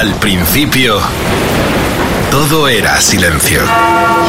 [0.00, 0.98] Al principio,
[2.30, 3.60] todo era silencio.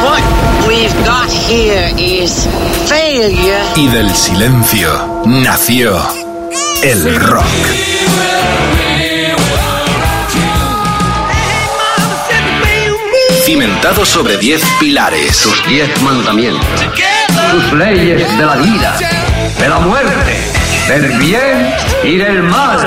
[0.04, 0.22] What
[0.68, 2.46] we've got here is
[2.88, 3.58] failure.
[3.78, 5.98] Y del silencio nació
[6.84, 7.46] el rock.
[13.46, 15.38] Cimentado sobre diez pilares.
[15.38, 16.68] sus diez mandamientos,
[17.50, 18.98] sus leyes de la vida,
[19.58, 21.74] de la muerte, del bien
[22.04, 22.80] y del mal.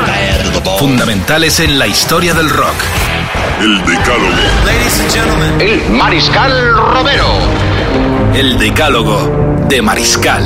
[0.79, 2.74] Fundamentales en la historia del rock.
[3.60, 5.60] El Decálogo.
[5.60, 7.27] El Mariscal Romero.
[8.34, 10.45] El decálogo de Mariscal.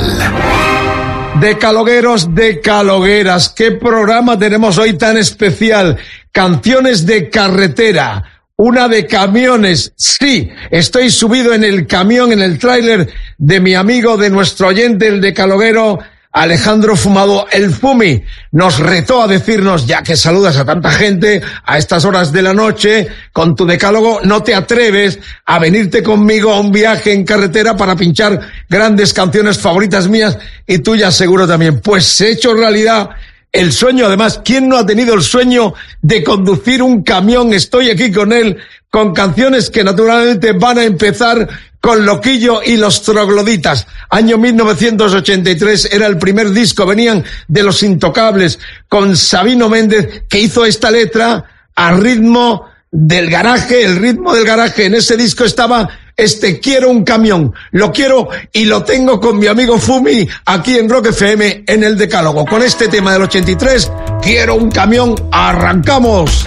[1.39, 5.97] Decalogueros, decalogueras, qué programa tenemos hoy tan especial.
[6.31, 8.23] Canciones de carretera,
[8.57, 9.93] una de camiones.
[9.95, 15.07] Sí, estoy subido en el camión, en el tráiler de mi amigo, de nuestro oyente,
[15.07, 15.99] el decaloguero.
[16.31, 21.79] Alejandro Fumado, el Fumi, nos retó a decirnos, ya que saludas a tanta gente a
[21.79, 26.59] estas horas de la noche, con tu decálogo, no te atreves a venirte conmigo a
[26.59, 31.81] un viaje en carretera para pinchar grandes canciones favoritas mías y tuyas seguro también.
[31.81, 33.09] Pues se ha hecho realidad
[33.51, 37.51] el sueño, además, ¿quién no ha tenido el sueño de conducir un camión?
[37.53, 38.57] Estoy aquí con él,
[38.89, 41.47] con canciones que naturalmente van a empezar
[41.79, 43.87] con Loquillo y los Trogloditas.
[44.09, 50.65] Año 1983 era el primer disco, venían de Los Intocables, con Sabino Méndez, que hizo
[50.65, 51.45] esta letra
[51.75, 54.85] a ritmo del garaje, el ritmo del garaje.
[54.85, 59.47] En ese disco estaba este quiero un camión, lo quiero y lo tengo con mi
[59.47, 62.45] amigo Fumi aquí en Rock FM en el Decálogo.
[62.45, 63.89] Con este tema del 83,
[64.21, 66.45] quiero un camión, arrancamos.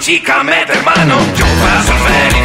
[0.00, 2.39] chica, mete mano, yo paso feliz.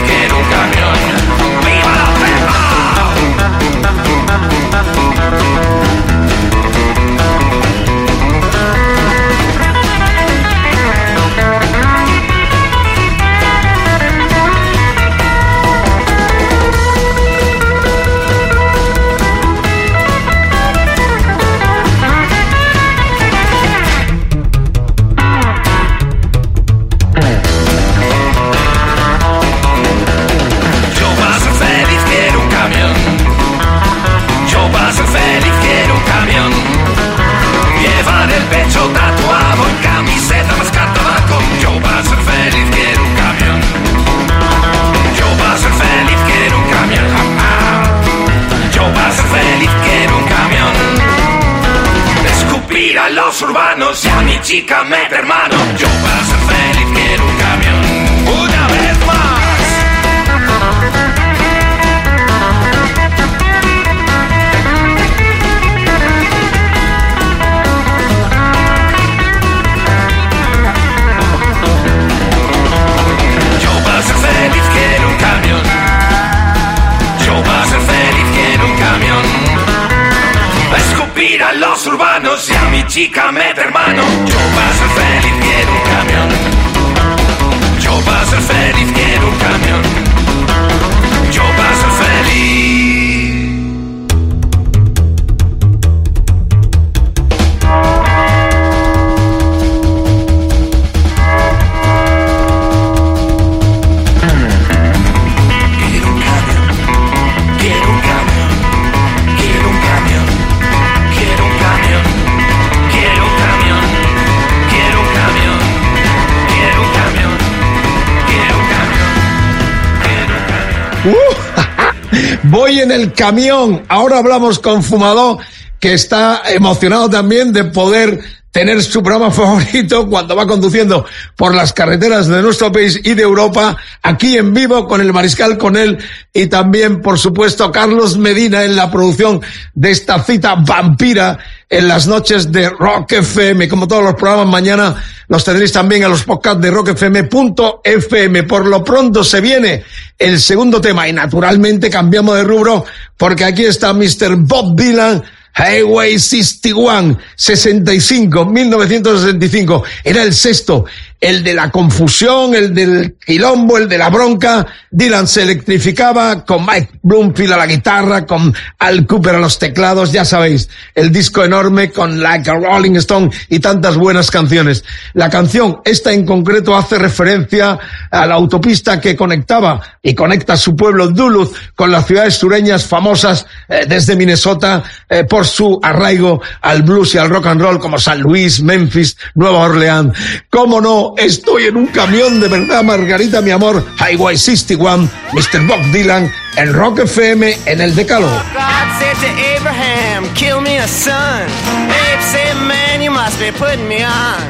[122.55, 123.83] Voy en el camión.
[123.89, 125.39] Ahora hablamos con Fumador,
[125.77, 128.23] que está emocionado también de poder
[128.55, 131.05] tener su programa favorito cuando va conduciendo
[131.35, 135.57] por las carreteras de nuestro país y de Europa, aquí en vivo con el Mariscal
[135.57, 135.97] con él
[136.33, 139.41] y también, por supuesto, Carlos Medina en la producción
[139.73, 141.37] de esta cita vampira
[141.69, 146.11] en las noches de Rock FM, como todos los programas mañana los tendréis también en
[146.11, 148.43] los podcasts de rockfm.fm.
[148.43, 149.83] Por lo pronto se viene
[150.17, 152.85] el segundo tema y naturalmente cambiamos de rubro
[153.17, 154.37] porque aquí está Mr.
[154.37, 155.23] Bob Dylan
[155.55, 159.83] Highway 61, 65, 1965.
[160.03, 160.85] Era el sexto
[161.19, 164.65] el de la confusión, el del quilombo, el de la bronca.
[164.91, 170.11] Dylan se electrificaba con Mike Bloomfield a la guitarra, con Al Cooper a los teclados,
[170.11, 174.83] ya sabéis, el disco enorme con Like a Rolling Stone y tantas buenas canciones.
[175.13, 177.77] La canción, esta en concreto, hace referencia
[178.11, 183.45] a la autopista que conectaba y conecta su pueblo Duluth con las ciudades sureñas famosas
[183.67, 187.97] eh, desde Minnesota eh, por su arraigo al blues y al rock and roll como
[187.97, 190.13] San Luis, Memphis, Nueva Orleans.
[190.49, 191.14] ¿Cómo no?
[191.17, 193.85] Estoy en un camión de verdad, Margarita, mi amor.
[193.99, 195.67] Highway 61, Mr.
[195.67, 198.27] Bob Dylan, en Rock FM, en el Decalo.
[198.27, 199.27] God said to
[199.57, 201.43] Abraham, kill me a son.
[201.43, 204.41] Abe said, man, you must be putting me on.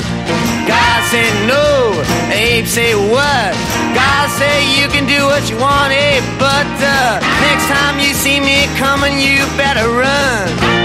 [0.67, 2.01] God said, no.
[2.31, 3.53] Abe said, what?
[3.94, 8.39] God said, you can do what you want, Abe, but uh, next time you see
[8.39, 10.84] me coming, you better run.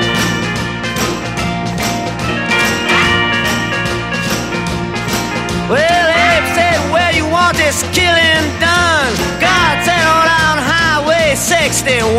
[5.71, 9.13] Well, Abe said, where you want this killing done?
[9.39, 12.11] God said, on Highway 61.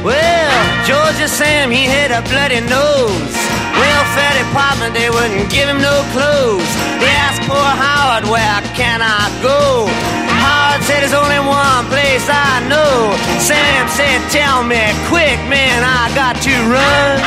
[0.00, 0.56] Well,
[0.88, 3.36] Georgia Sam, he had a bloody nose.
[3.76, 6.72] Welfare department, they wouldn't give him no clothes.
[6.96, 9.84] They asked poor Howard, where can I go?
[10.32, 11.75] Howard said there's only one
[12.16, 13.16] place I know.
[13.40, 17.20] Sam said, tell me quick, man, I got to run.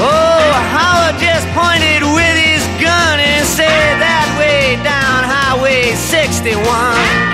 [0.00, 7.27] Oh, Howard just pointed with his gun and said that way down Highway 61.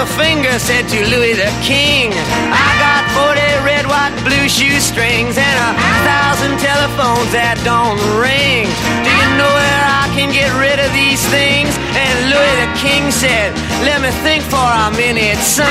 [0.00, 3.36] The finger said to Louis the King, I got 40
[3.68, 5.70] red, white, blue shoestrings and a
[6.08, 8.64] thousand telephones that don't ring.
[9.04, 11.76] Do you know where I can get rid of these things?
[11.92, 13.52] And Louis the King said,
[13.84, 15.68] Let me think for a minute, son.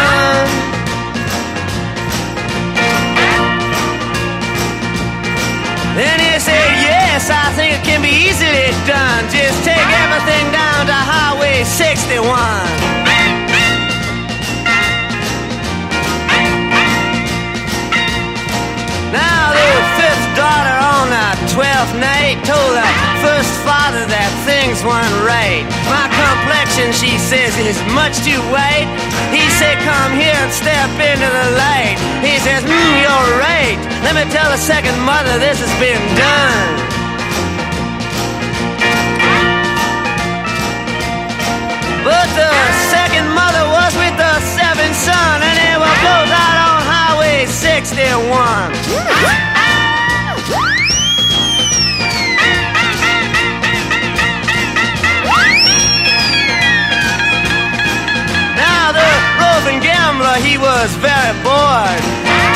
[5.97, 9.25] Then he said, Yes, I think it can be easily done.
[9.33, 13.08] Just take everything down to Highway 61.
[20.39, 25.67] Daughter on the twelfth night told her first father that things weren't right.
[25.91, 28.87] My complexion, she says, is much too white.
[29.35, 31.97] He said, come here and step into the light.
[32.23, 33.77] He says, mm, you're right.
[34.07, 36.69] Let me tell the second mother this has been done.
[42.07, 42.51] But the
[42.95, 46.68] second mother was with the seventh son, and they were both out
[47.79, 48.75] on Highway 61.
[59.39, 62.03] roving gambler, he was very bored.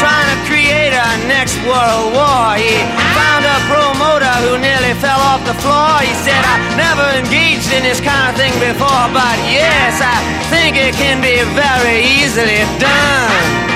[0.04, 2.60] Trying to create a next world war.
[2.60, 2.76] He
[3.16, 6.04] found a promoter who nearly fell off the floor.
[6.04, 10.20] He said, I never engaged in this kind of thing before, but yes, I
[10.52, 13.73] think it can be very easily done.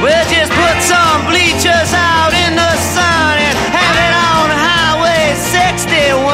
[0.00, 6.29] We'll just put some bleachers out in the sun and have it on Highway 61.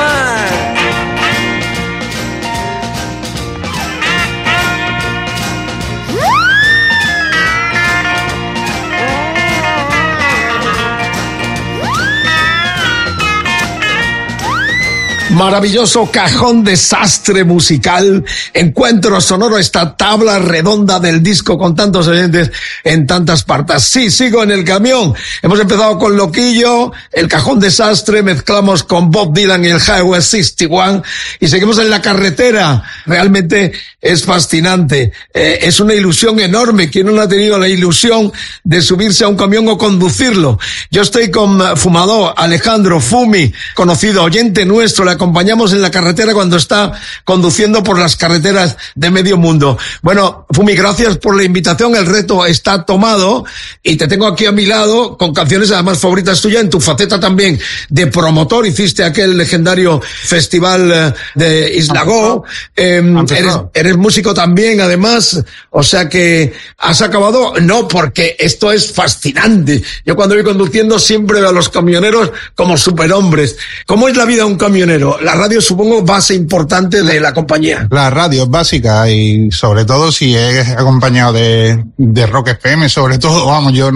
[15.36, 18.24] Maravilloso cajón desastre musical,
[18.54, 22.50] encuentro sonoro, esta tabla redonda del disco con tantos oyentes
[22.82, 23.82] en tantas partes.
[23.82, 25.14] Sí, sigo en el camión.
[25.42, 31.02] Hemos empezado con Loquillo, el cajón desastre, mezclamos con Bob Dylan y el Highway 61
[31.38, 32.82] y seguimos en la carretera.
[33.04, 35.12] Realmente es fascinante.
[35.34, 36.88] Eh, es una ilusión enorme.
[36.88, 38.32] ¿Quién no ha tenido la ilusión
[38.64, 40.58] de subirse a un camión o conducirlo?
[40.90, 46.56] Yo estoy con Fumador Alejandro Fumi, conocido oyente nuestro, le acompañamos en la carretera cuando
[46.56, 46.92] está
[47.24, 49.76] conduciendo por las carreteras de medio mundo.
[50.00, 51.96] Bueno, Fumi, gracias por la invitación.
[51.96, 53.44] El reto está tomado
[53.82, 57.18] y te tengo aquí a mi lado con canciones además favoritas tuyas en tu faceta
[57.18, 58.68] también de promotor.
[58.68, 62.44] Hiciste aquel legendario festival eh, de Islagó.
[62.76, 65.42] Eh, eres, eres músico también, además.
[65.70, 69.82] O sea que has acabado, no, porque esto es fascinante.
[70.04, 73.56] Yo cuando voy conduciendo siempre veo a los camioneros como superhombres.
[73.86, 75.15] ¿Cómo es la vida de un camionero?
[75.22, 77.86] La radio supongo base importante de la compañía.
[77.90, 83.18] La radio es básica y sobre todo si es acompañado de, de rock FM, sobre
[83.18, 83.90] todo, vamos, yo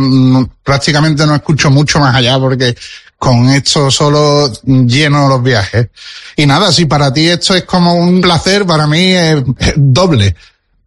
[0.63, 2.75] prácticamente no escucho mucho más allá porque
[3.21, 5.89] con esto solo lleno los viajes.
[6.37, 9.43] Y nada, si para ti esto es como un placer, para mí es
[9.77, 10.35] doble.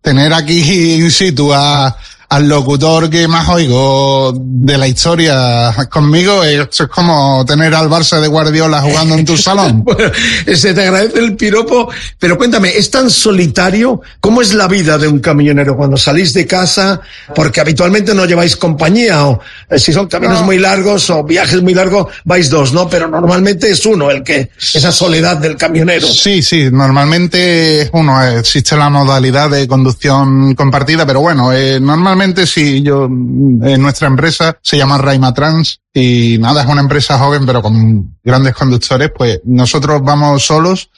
[0.01, 1.95] Tener aquí in situ a,
[2.33, 8.19] al locutor que más oigo de la historia conmigo, esto es como tener al Barça
[8.19, 9.83] de Guardiola jugando en tu salón.
[9.83, 10.11] bueno,
[10.51, 14.01] se te agradece el piropo, pero cuéntame, ¿es tan solitario?
[14.19, 17.01] ¿Cómo es la vida de un camionero cuando salís de casa?
[17.35, 20.47] Porque habitualmente no lleváis compañía, o eh, si son caminos no.
[20.47, 22.89] muy largos o viajes muy largos, vais dos, ¿no?
[22.89, 26.07] Pero normalmente es uno el que, esa soledad del camionero.
[26.07, 32.22] Sí, sí, normalmente es uno, existe la modalidad de conducción compartida, pero bueno, eh, normalmente
[32.45, 37.45] sí, yo, en nuestra empresa se llama Raima Trans y nada, es una empresa joven
[37.45, 40.89] pero con grandes conductores, pues nosotros vamos solos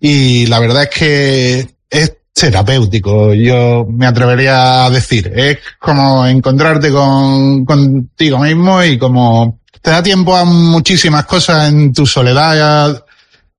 [0.00, 5.32] y la verdad es que es terapéutico, yo me atrevería a decir.
[5.34, 11.92] Es como encontrarte con, contigo mismo y como te da tiempo a muchísimas cosas en
[11.92, 13.04] tu soledad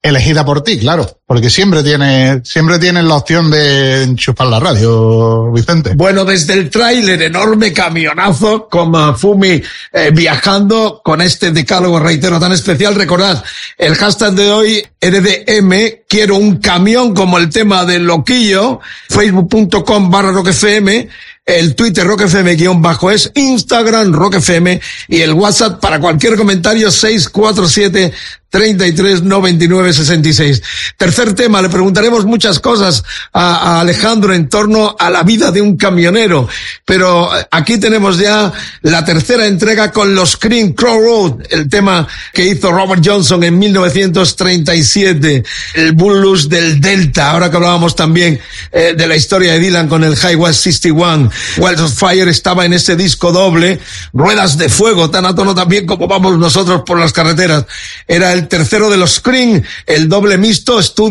[0.02, 5.52] elegida por ti, claro, porque siempre tienes, siempre tienes la opción de enchufar la radio,
[5.52, 5.92] Vicente.
[5.94, 9.62] Bueno, desde el tráiler, enorme camionazo con Fumi
[9.94, 12.96] eh, viajando con este decálogo, reitero, tan especial.
[12.96, 13.44] Recordad,
[13.78, 20.32] el hashtag de hoy, RDM, quiero un camión como el tema del loquillo, facebook.com barra
[20.32, 21.08] roquefm,
[21.46, 28.14] el Twitter roquefm guion bajo es, Instagram roquefm y el WhatsApp para cualquier comentario 647
[28.50, 30.62] 33 99 66.
[30.98, 35.62] Tercer tema, le preguntaremos muchas cosas a, a, Alejandro en torno a la vida de
[35.62, 36.48] un camionero,
[36.86, 42.46] pero aquí tenemos ya la tercera entrega con los Green Crow Road, el tema que
[42.46, 45.44] hizo Robert Johnson en 1937,
[45.76, 48.40] el blues del Delta, ahora que hablábamos también
[48.72, 52.74] eh, de la historia de Dylan con el High West 61, Wild Fire estaba en
[52.74, 53.80] ese disco doble,
[54.14, 57.66] Ruedas de Fuego, tan a tono también como vamos nosotros por las carreteras,
[58.08, 61.09] era el tercero de los Screen, el doble mixto, estudio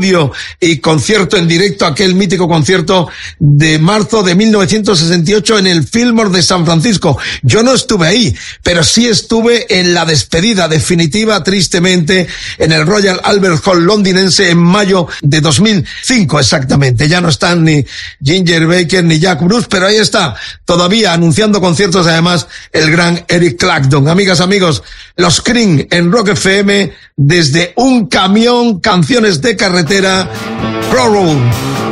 [0.60, 6.42] y concierto en directo, aquel mítico concierto de marzo de 1968 en el Fillmore de
[6.42, 7.18] San Francisco.
[7.42, 12.26] Yo no estuve ahí, pero sí estuve en la despedida definitiva, tristemente,
[12.58, 17.08] en el Royal Albert Hall londinense en mayo de 2005 exactamente.
[17.08, 17.84] Ya no están ni
[18.22, 23.58] Ginger Baker ni Jack Bruce, pero ahí está, todavía anunciando conciertos además el gran Eric
[23.58, 24.08] Clapton.
[24.08, 24.82] Amigas, amigos,
[25.16, 29.87] los Screen en Rock FM desde un camión, canciones de carretera,
[30.90, 31.87] Pro Road.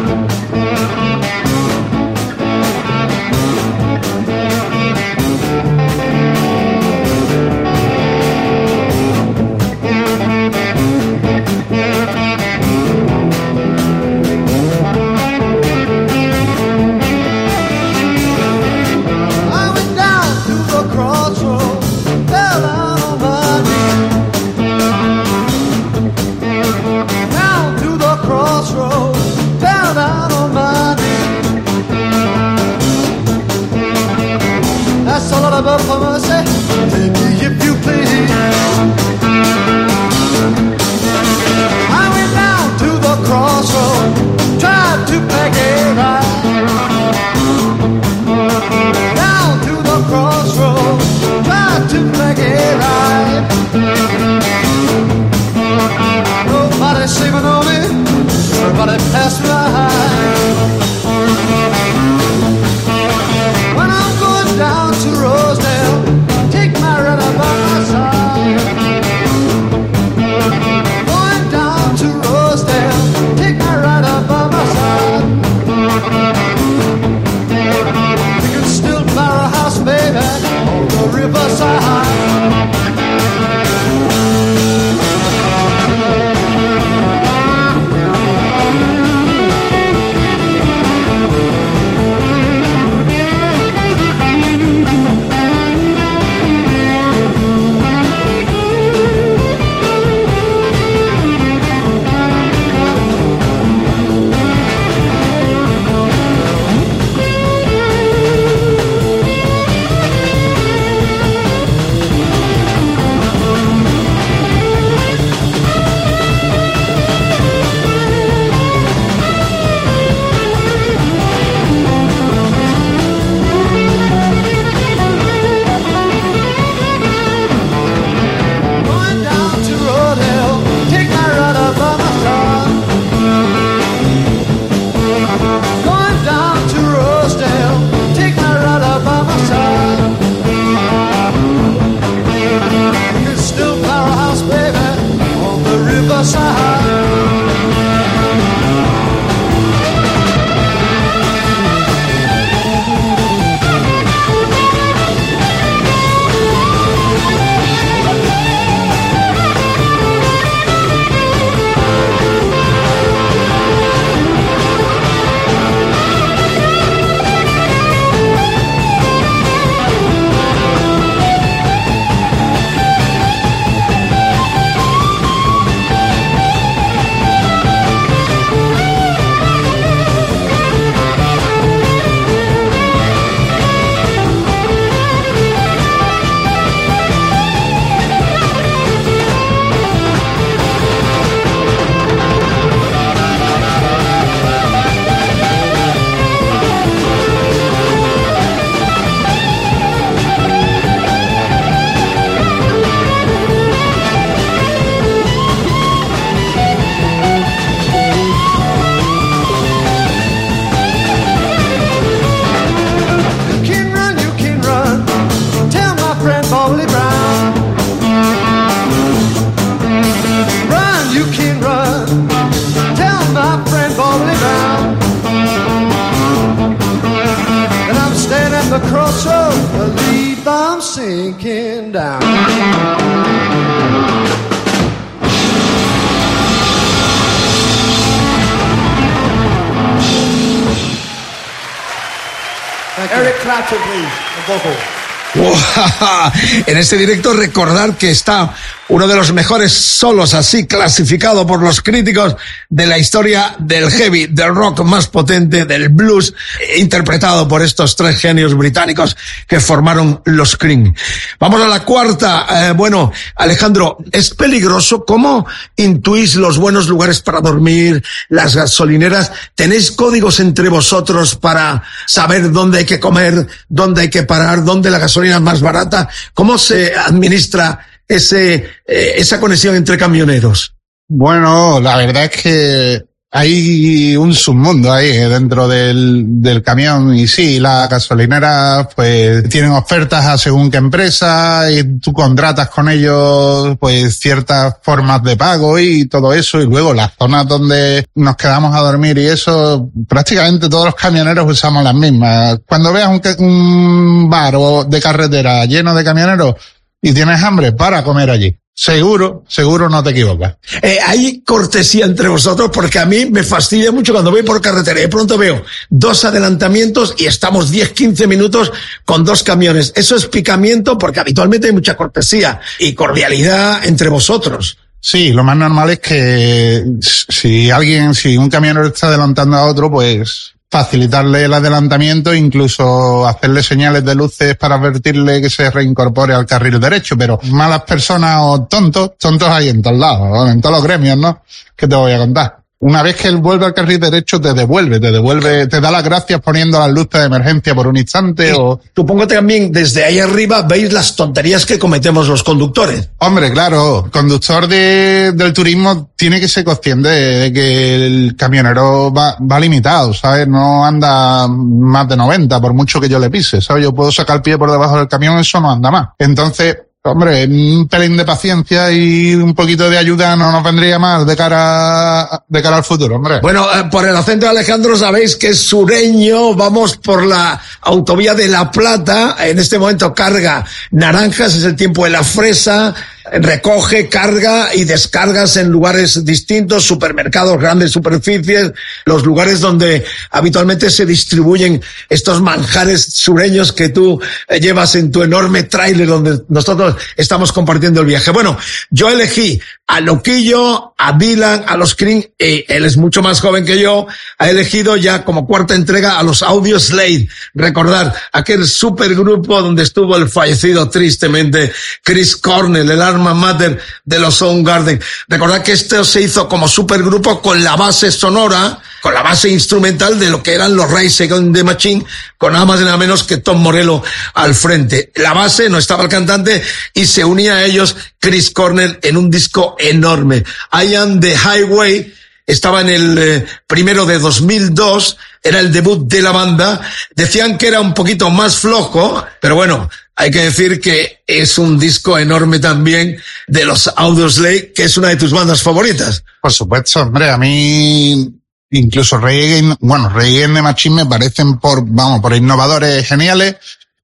[246.77, 248.55] En este directo recordar que está
[248.91, 252.37] uno de los mejores solos así clasificado por los críticos
[252.69, 256.35] de la historia del heavy, del rock más potente, del blues,
[256.77, 259.17] interpretado por estos tres genios británicos
[259.49, 260.93] que formaron los Cream.
[261.39, 262.47] Vamos a la cuarta.
[262.51, 265.05] Eh, bueno, Alejandro, ¿es peligroso?
[265.05, 265.47] ¿Cómo
[265.77, 269.33] intuís los buenos lugares para dormir, las gasolineras?
[269.55, 274.91] ¿Tenéis códigos entre vosotros para saber dónde hay que comer, dónde hay que parar, dónde
[274.91, 276.09] la gasolina es más barata?
[276.35, 278.55] ¿Cómo se administra ese,
[278.87, 280.75] eh, esa conexión entre camioneros?
[281.09, 283.05] Bueno, la verdad es que
[283.37, 289.73] hay un submundo ahí eh, dentro del, del camión y sí, las gasolineras pues tienen
[289.73, 295.79] ofertas a según qué empresa y tú contratas con ellos pues ciertas formas de pago
[295.79, 300.71] y todo eso y luego las zonas donde nos quedamos a dormir y eso prácticamente
[300.71, 302.61] todos los camioneros usamos las mismas.
[302.67, 306.55] Cuando veas un, un bar o de carretera lleno de camioneros
[307.03, 308.57] y tienes hambre para comer allí.
[308.79, 310.57] Seguro, seguro no te equivocas.
[310.83, 314.99] Eh, hay cortesía entre vosotros porque a mí me fastidia mucho cuando voy por carretera
[314.99, 318.71] y de pronto veo dos adelantamientos y estamos 10, 15 minutos
[319.07, 319.95] con dos camiones.
[319.97, 324.77] Eso es picamiento porque habitualmente hay mucha cortesía y cordialidad entre vosotros.
[325.01, 329.91] Sí, lo más normal es que si alguien, si un camionero está adelantando a otro,
[329.91, 336.45] pues facilitarle el adelantamiento, incluso hacerle señales de luces para advertirle que se reincorpore al
[336.45, 340.85] carril derecho, pero malas personas o tontos, tontos hay en todos lados, en todos los
[340.85, 341.43] gremios, ¿no?
[341.75, 342.66] ¿Qué te voy a contar?
[342.87, 346.05] Una vez que él vuelve al carril derecho, te devuelve, te devuelve, te da las
[346.05, 348.79] gracias poniendo las luces de emergencia por un instante o...
[348.95, 353.11] Supongo también desde ahí arriba veis las tonterías que cometemos los conductores.
[353.19, 359.37] Hombre, claro, conductor de, del turismo tiene que ser consciente de que el camionero va,
[359.41, 360.47] va limitado, ¿sabes?
[360.47, 363.83] No anda más de 90, por mucho que yo le pise, ¿sabes?
[363.83, 366.11] Yo puedo sacar el pie por debajo del camión, eso no anda más.
[366.21, 366.77] Entonces,
[367.13, 371.37] Hombre, un pelín de paciencia y un poquito de ayuda no nos vendría mal de
[371.37, 373.41] cara, de cara al futuro, hombre.
[373.41, 378.35] Bueno, eh, por el acento de Alejandro sabéis que es sureño, vamos por la autovía
[378.35, 382.95] de La Plata, en este momento carga naranjas, es el tiempo de la fresa,
[383.33, 388.73] recoge, carga y descargas en lugares distintos, supermercados, grandes superficies,
[389.05, 395.23] los lugares donde habitualmente se distribuyen estos manjares sureños que tú eh, llevas en tu
[395.23, 398.31] enorme tráiler donde nosotros estamos compartiendo el viaje.
[398.31, 398.57] Bueno,
[398.91, 403.65] yo elegí a Loquillo, a Dylan, a los Cream, y él es mucho más joven
[403.65, 404.07] que yo,
[404.39, 407.29] ha elegido ya como cuarta entrega a los Audio Slade.
[407.55, 414.37] Recordar aquel supergrupo donde estuvo el fallecido tristemente Chris Cornell, el alma mater de los
[414.37, 415.01] Soundgarden.
[415.29, 420.19] Recordar que esto se hizo como supergrupo con la base sonora, con la base instrumental
[420.19, 422.07] de lo que eran los Rise Against the Machine,
[422.39, 424.03] con nada más y nada menos que Tom Morello
[424.35, 425.13] al frente.
[425.17, 426.63] La base no estaba el cantante
[426.95, 430.45] y se unía a ellos Chris Cornell en un disco enorme.
[430.73, 432.15] I Am the Highway
[432.47, 436.81] estaba en el eh, primero de 2002, era el debut de la banda.
[437.15, 441.79] Decían que era un poquito más flojo, pero bueno, hay que decir que es un
[441.79, 446.25] disco enorme también de los Audioslave, que es una de tus bandas favoritas.
[446.41, 448.35] Por supuesto, hombre, a mí
[448.71, 453.57] incluso Reggae, bueno, Reggae de Machine me parecen por, vamos, por innovadores geniales.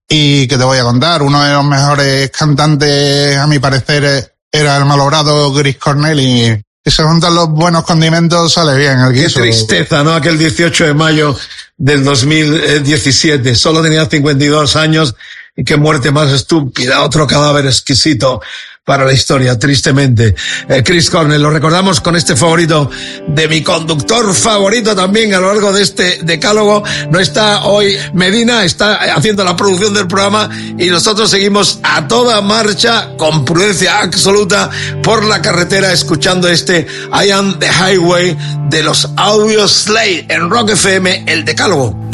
[0.07, 4.77] Y que te voy a contar, uno de los mejores cantantes, a mi parecer, era
[4.77, 9.37] el malogrado Chris Cornell y que se juntan los buenos condimentos sale bien el guiso.
[9.37, 10.12] Qué tristeza, ¿no?
[10.12, 11.35] Aquel 18 de mayo
[11.79, 13.55] del 2017.
[13.55, 15.14] Solo tenía 52 años
[15.57, 17.03] y qué muerte más estúpida.
[17.03, 18.41] Otro cadáver exquisito
[18.85, 20.35] para la historia, tristemente.
[20.69, 22.91] Eh, Chris Cornell, lo recordamos con este favorito
[23.29, 26.83] de mi conductor favorito también a lo largo de este decálogo.
[27.11, 32.41] No está hoy Medina, está haciendo la producción del programa y nosotros seguimos a toda
[32.41, 34.69] marcha con prudencia absoluta
[35.03, 38.37] por la carretera escuchando este I Am the Highway
[38.69, 42.12] de los Audio Slade en Rock FM, el decálogo.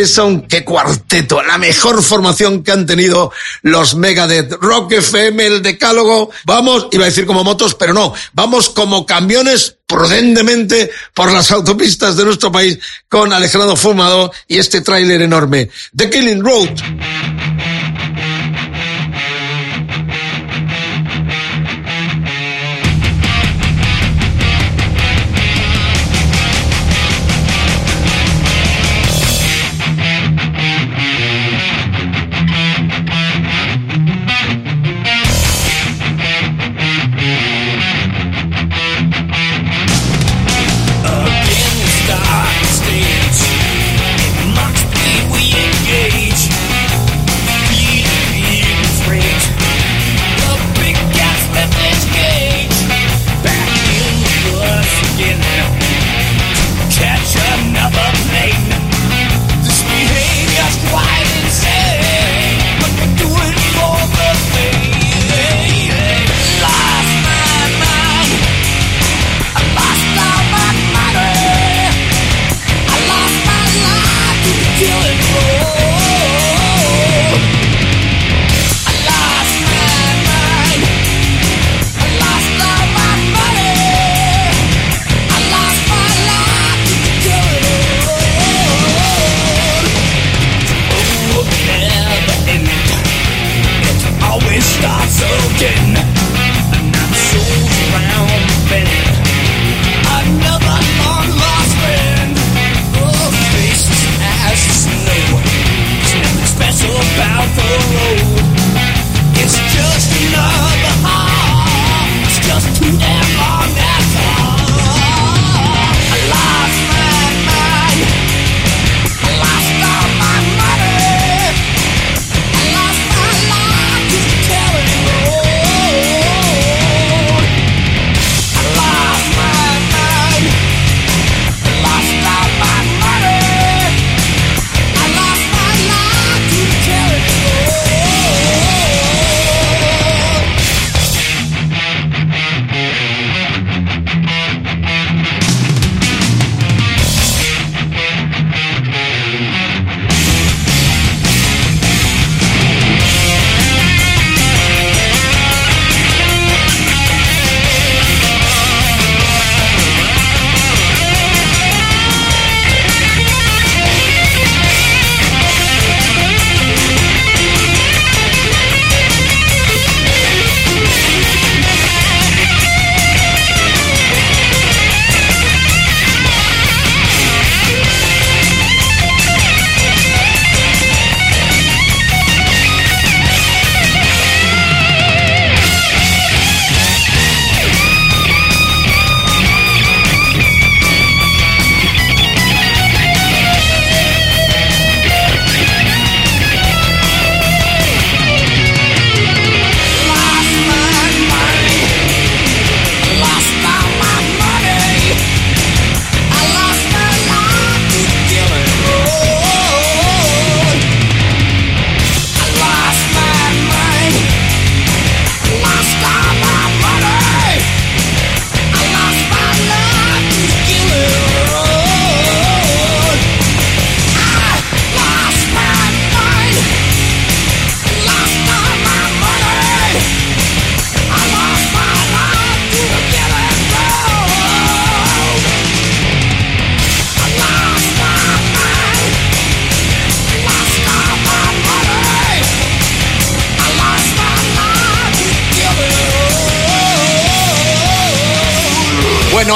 [0.00, 4.52] Ellison, qué cuarteto, la mejor formación que han tenido los Megadeth.
[4.52, 9.76] Rock FM, el decálogo, vamos, iba a decir como motos, pero no, vamos como camiones
[9.86, 12.78] prudentemente por las autopistas de nuestro país
[13.10, 15.68] con Alejandro Fumado y este tráiler enorme.
[15.94, 16.70] The Killing Road.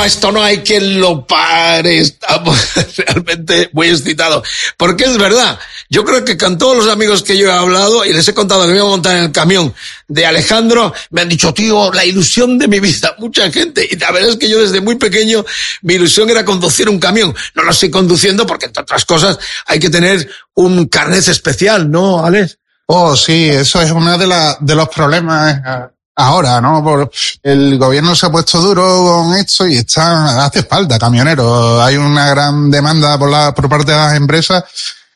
[0.05, 1.99] Esto no hay quien lo pare.
[1.99, 2.59] Estamos
[2.97, 4.47] realmente muy excitados.
[4.77, 5.59] Porque es verdad.
[5.91, 8.63] Yo creo que con todos los amigos que yo he hablado y les he contado
[8.63, 9.75] que me iba a montar en el camión
[10.09, 13.15] de Alejandro, me han dicho, tío, la ilusión de mi vida.
[13.19, 13.87] Mucha gente.
[13.91, 15.45] Y la verdad es que yo desde muy pequeño,
[15.83, 17.35] mi ilusión era conducir un camión.
[17.55, 22.25] No lo estoy conduciendo porque, entre otras cosas, hay que tener un carnet especial, ¿no,
[22.25, 22.59] Alex?
[22.87, 26.83] Oh, sí, eso es uno de, la, de los problemas eh, ahora, ¿no?
[26.83, 27.11] Por,
[27.43, 31.81] el gobierno se ha puesto duro con esto y está, hace falta camioneros.
[31.83, 34.65] Hay una gran demanda por, la, por parte de las empresas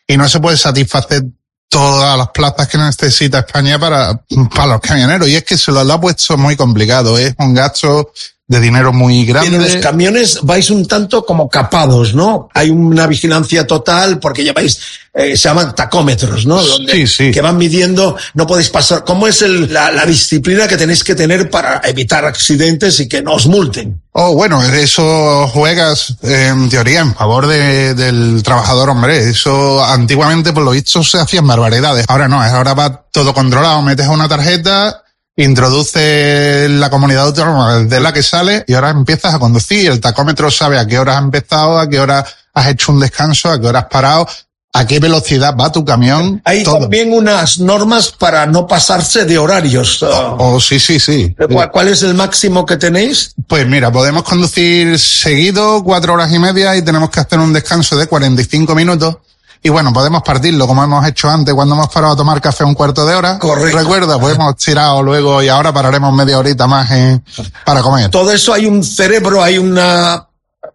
[0.06, 1.24] y no se puede satisfacer
[1.68, 4.22] todas las plazas que necesita España para,
[4.54, 5.28] para los camioneros.
[5.28, 7.18] Y es que se lo, ha puesto muy complicado.
[7.18, 8.12] Es un gasto
[8.48, 9.50] de dinero muy grande.
[9.50, 12.48] Y en los camiones vais un tanto como capados, ¿no?
[12.54, 14.80] Hay una vigilancia total porque lleváis,
[15.12, 16.62] eh, se llaman tacómetros, ¿no?
[16.62, 17.30] Donde, Sí, sí.
[17.30, 19.04] Que van midiendo, no podéis pasar.
[19.04, 23.20] ¿Cómo es el, la, la disciplina que tenéis que tener para evitar accidentes y que
[23.20, 24.00] no os multen?
[24.12, 29.28] Oh, bueno, eso juegas eh, en teoría en favor de- del trabajador, hombre.
[29.28, 32.06] Eso antiguamente, por lo visto, se hacían barbaridades.
[32.08, 33.82] Ahora no, ahora va todo controlado.
[33.82, 35.02] Metes una tarjeta,
[35.38, 39.88] introduces la comunidad autónoma de la que sale y ahora empiezas a conducir.
[39.90, 43.48] El tacómetro sabe a qué hora has empezado, a qué hora has hecho un descanso,
[43.48, 44.26] a qué hora has parado,
[44.72, 46.42] a qué velocidad va tu camión.
[46.44, 46.80] Hay todo.
[46.80, 50.02] también unas normas para no pasarse de horarios.
[50.02, 51.36] Oh, sí, sí, sí.
[51.52, 53.32] ¿Cuál, cuál es el máximo que tenéis?
[53.46, 57.96] Pues mira, podemos conducir seguido cuatro horas y media y tenemos que hacer un descanso
[57.96, 59.18] de 45 minutos.
[59.62, 62.74] Y bueno, podemos partirlo como hemos hecho antes cuando hemos parado a tomar café un
[62.74, 63.38] cuarto de hora.
[63.38, 63.78] Correcto.
[63.78, 67.24] Recuerda, pues hemos tirado luego y ahora pararemos media horita más en-
[67.64, 68.10] para comer.
[68.10, 70.26] Todo eso hay un cerebro, hay una...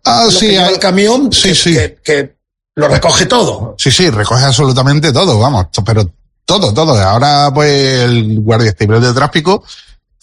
[0.06, 1.74] Ah, sí, hay- el camión sí, que, sí.
[1.74, 2.36] que- que
[2.76, 3.76] lo recoge todo.
[3.78, 6.10] Sí, sí, recoge absolutamente todo, vamos, pero
[6.46, 7.00] todo, todo.
[7.02, 9.63] Ahora, pues, el Guardia Civil de Tráfico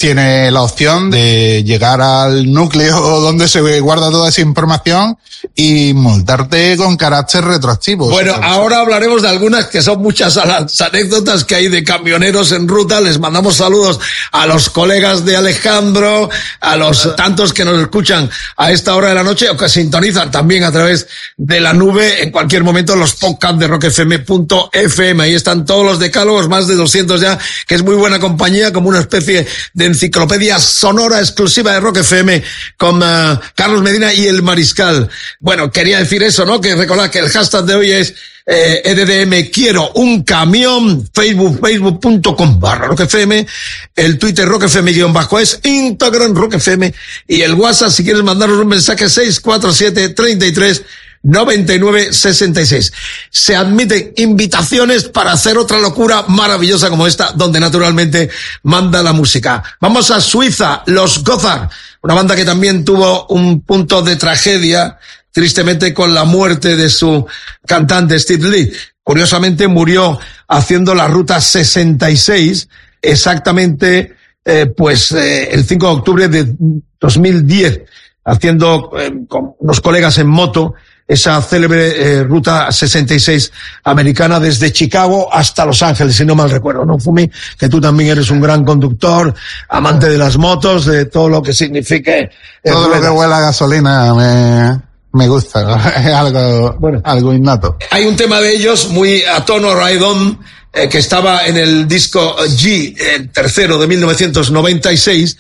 [0.01, 5.19] tiene la opción de llegar al núcleo donde se guarda toda esa información
[5.55, 8.09] y multarte con carácter retroactivo.
[8.09, 12.53] Bueno, ahora hablaremos de algunas que son muchas a las anécdotas que hay de camioneros
[12.53, 13.01] en ruta.
[13.01, 14.01] Les mandamos saludos
[14.33, 19.15] a los colegas de Alejandro, a los tantos que nos escuchan a esta hora de
[19.15, 23.15] la noche o que sintonizan también a través de la nube en cualquier momento los
[23.17, 25.23] podcasts de rockfm.fm.
[25.23, 28.89] Ahí están todos los decálogos, más de 200 ya, que es muy buena compañía, como
[28.89, 32.43] una especie de enciclopedia sonora exclusiva de Rock FM
[32.77, 35.09] con eh, Carlos Medina y el Mariscal.
[35.39, 36.61] Bueno, quería decir eso, ¿no?
[36.61, 38.15] Que recordad que el hashtag de hoy es
[38.47, 43.47] eh, EDDM quiero un camión, Facebook, facebook.com barra roquefm,
[43.95, 46.91] el Twitter roquefm guion bajo es, Instagram roquefm
[47.29, 50.83] y el WhatsApp si quieres mandarnos un mensaje 647 33
[51.23, 52.93] 9966.
[53.31, 58.31] Se admiten invitaciones para hacer otra locura maravillosa como esta, donde naturalmente
[58.63, 59.63] manda la música.
[59.81, 61.69] Vamos a Suiza, los Gozar,
[62.03, 64.99] una banda que también tuvo un punto de tragedia,
[65.31, 67.27] tristemente con la muerte de su
[67.67, 68.73] cantante Steve Lee.
[69.03, 72.69] Curiosamente murió haciendo la ruta 66,
[73.03, 76.55] exactamente eh, pues eh, el 5 de octubre de
[76.99, 77.83] 2010,
[78.25, 80.75] haciendo eh, con unos colegas en moto
[81.13, 83.51] esa célebre eh, ruta 66
[83.85, 87.29] americana desde Chicago hasta Los Ángeles, si no mal recuerdo, ¿no, Fumi?
[87.59, 89.35] Que tú también eres un gran conductor,
[89.69, 92.19] amante de las motos, de todo lo que signifique.
[92.21, 92.31] eh,
[92.71, 94.81] todo lo que huela a gasolina me,
[95.13, 95.61] me gusta.
[95.99, 97.01] Es algo, Bueno.
[97.05, 97.77] algo innato.
[97.91, 100.39] Hay un tema de ellos muy a tono Ride On,
[100.73, 105.37] eh, que estaba en el disco G, el tercero de 1996,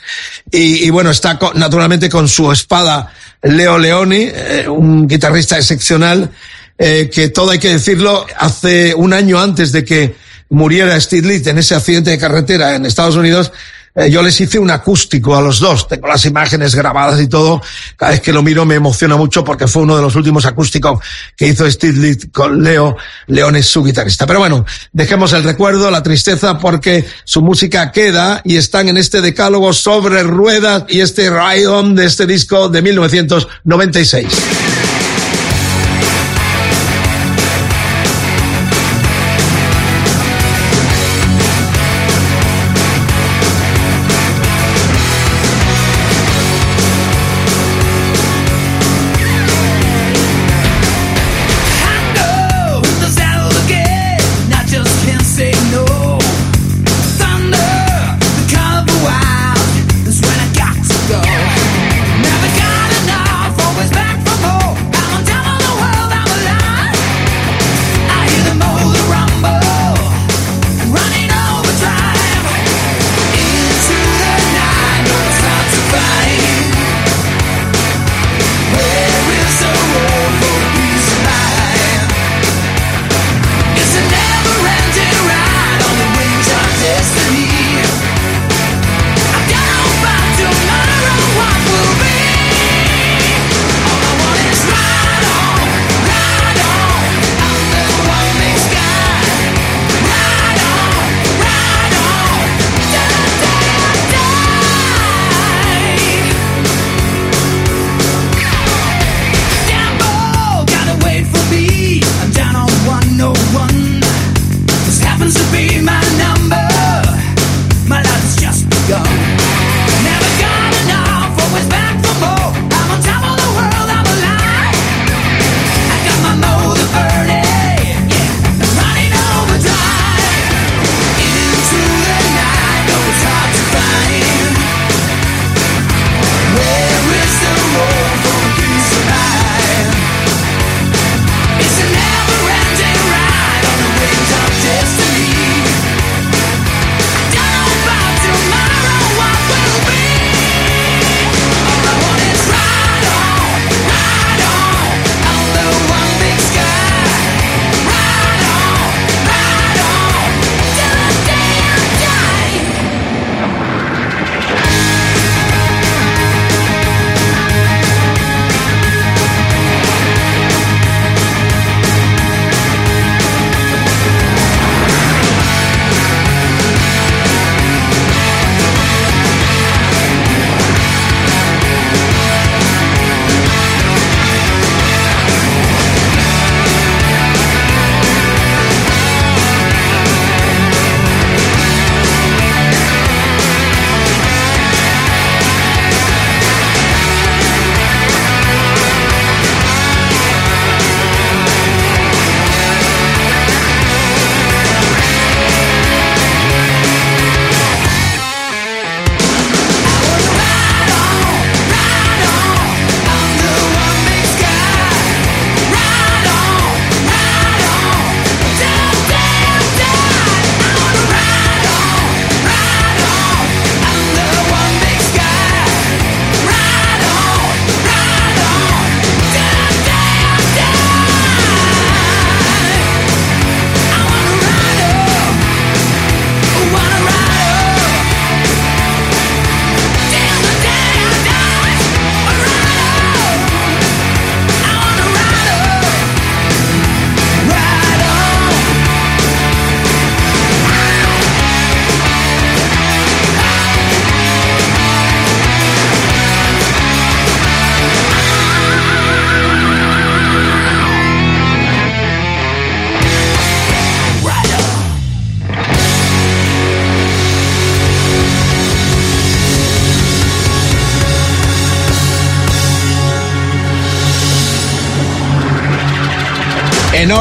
[0.51, 3.13] y, y bueno, está co- naturalmente con su espada
[3.43, 6.31] Leo Leoni, eh, un guitarrista excepcional,
[6.79, 10.15] eh, que todo hay que decirlo, hace un año antes de que
[10.51, 13.53] muriera Steve Lee en ese accidente de carretera en Estados Unidos,
[13.95, 15.89] eh, yo les hice un acústico a los dos.
[15.89, 17.61] Tengo las imágenes grabadas y todo.
[17.97, 21.01] Cada vez que lo miro me emociona mucho porque fue uno de los últimos acústicos
[21.37, 22.97] que hizo Steve Lee con Leo.
[23.27, 24.27] León es su guitarrista.
[24.27, 29.21] Pero bueno, dejemos el recuerdo, la tristeza, porque su música queda y están en este
[29.21, 34.80] decálogo sobre ruedas y este ride on de este disco de 1996.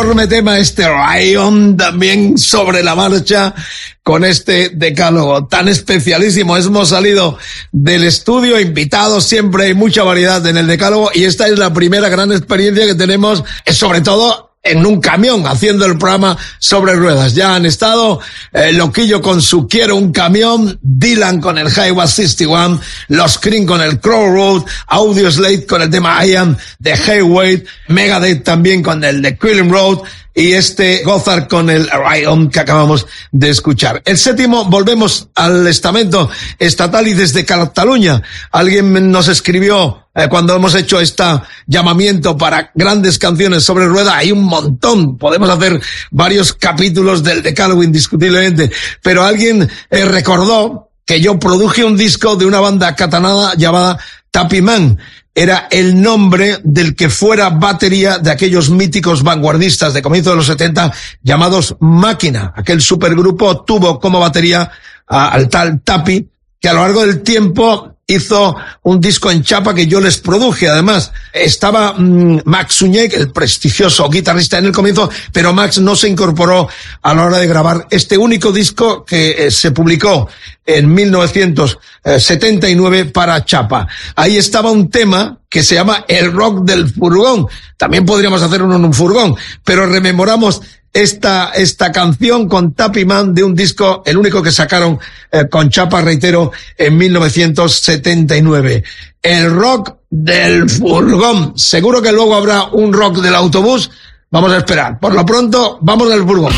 [0.10, 3.54] Enorme tema este Ryan, también sobre la marcha
[4.02, 6.58] con este decálogo tan especialísimo.
[6.58, 7.38] Hemos salido
[7.72, 12.10] del estudio, invitados, siempre hay mucha variedad en el decálogo y esta es la primera
[12.10, 17.34] gran experiencia que tenemos, sobre todo en un camión haciendo el programa sobre ruedas.
[17.34, 18.20] Ya han estado
[18.52, 23.82] eh, Loquillo con su Quiero un camión, Dylan con el Highway 61, Los Cream con
[23.82, 29.04] el Crow Road, Audio Slate con el tema I Am de Hayway, Megadeth también con
[29.04, 30.00] el de Quilling Road,
[30.40, 34.02] y este Gozar con el Ryan que acabamos de escuchar.
[34.06, 38.24] El séptimo, volvemos al estamento estatal y desde Cataluña.
[38.50, 41.26] Alguien nos escribió eh, cuando hemos hecho este
[41.68, 47.84] llamamiento para grandes canciones sobre rueda, hay un montón, podemos hacer varios capítulos del decálogo
[47.84, 48.72] indiscutiblemente,
[49.04, 54.00] pero alguien eh, recordó que yo produje un disco de una banda catalana llamada
[54.32, 55.00] Tapiman
[55.34, 60.48] era el nombre del que fuera batería de aquellos míticos vanguardistas de comienzo de los
[60.48, 62.54] 70 llamados Máquina.
[62.56, 64.70] Aquel supergrupo tuvo como batería
[65.08, 69.88] al tal Tapi, que a lo largo del tiempo hizo un disco en chapa que
[69.88, 70.68] yo les produje.
[70.68, 76.10] Además, estaba mm, Max Uñek, el prestigioso guitarrista en el comienzo, pero Max no se
[76.10, 76.68] incorporó
[77.02, 80.28] a la hora de grabar este único disco que eh, se publicó
[80.66, 83.88] en 1979 para Chapa.
[84.16, 87.48] Ahí estaba un tema que se llama El Rock del Furgón.
[87.78, 90.62] También podríamos hacer uno en un furgón, pero rememoramos
[90.94, 95.00] esta, esta canción con Tappy Man de un disco, el único que sacaron
[95.32, 98.84] eh, con Chapa, reitero, en 1979.
[99.22, 101.58] El rock del furgón.
[101.58, 103.92] Seguro que luego habrá un rock del autobús.
[104.32, 105.00] Vamos a esperar.
[105.00, 106.54] Por lo pronto, vamos del furgón.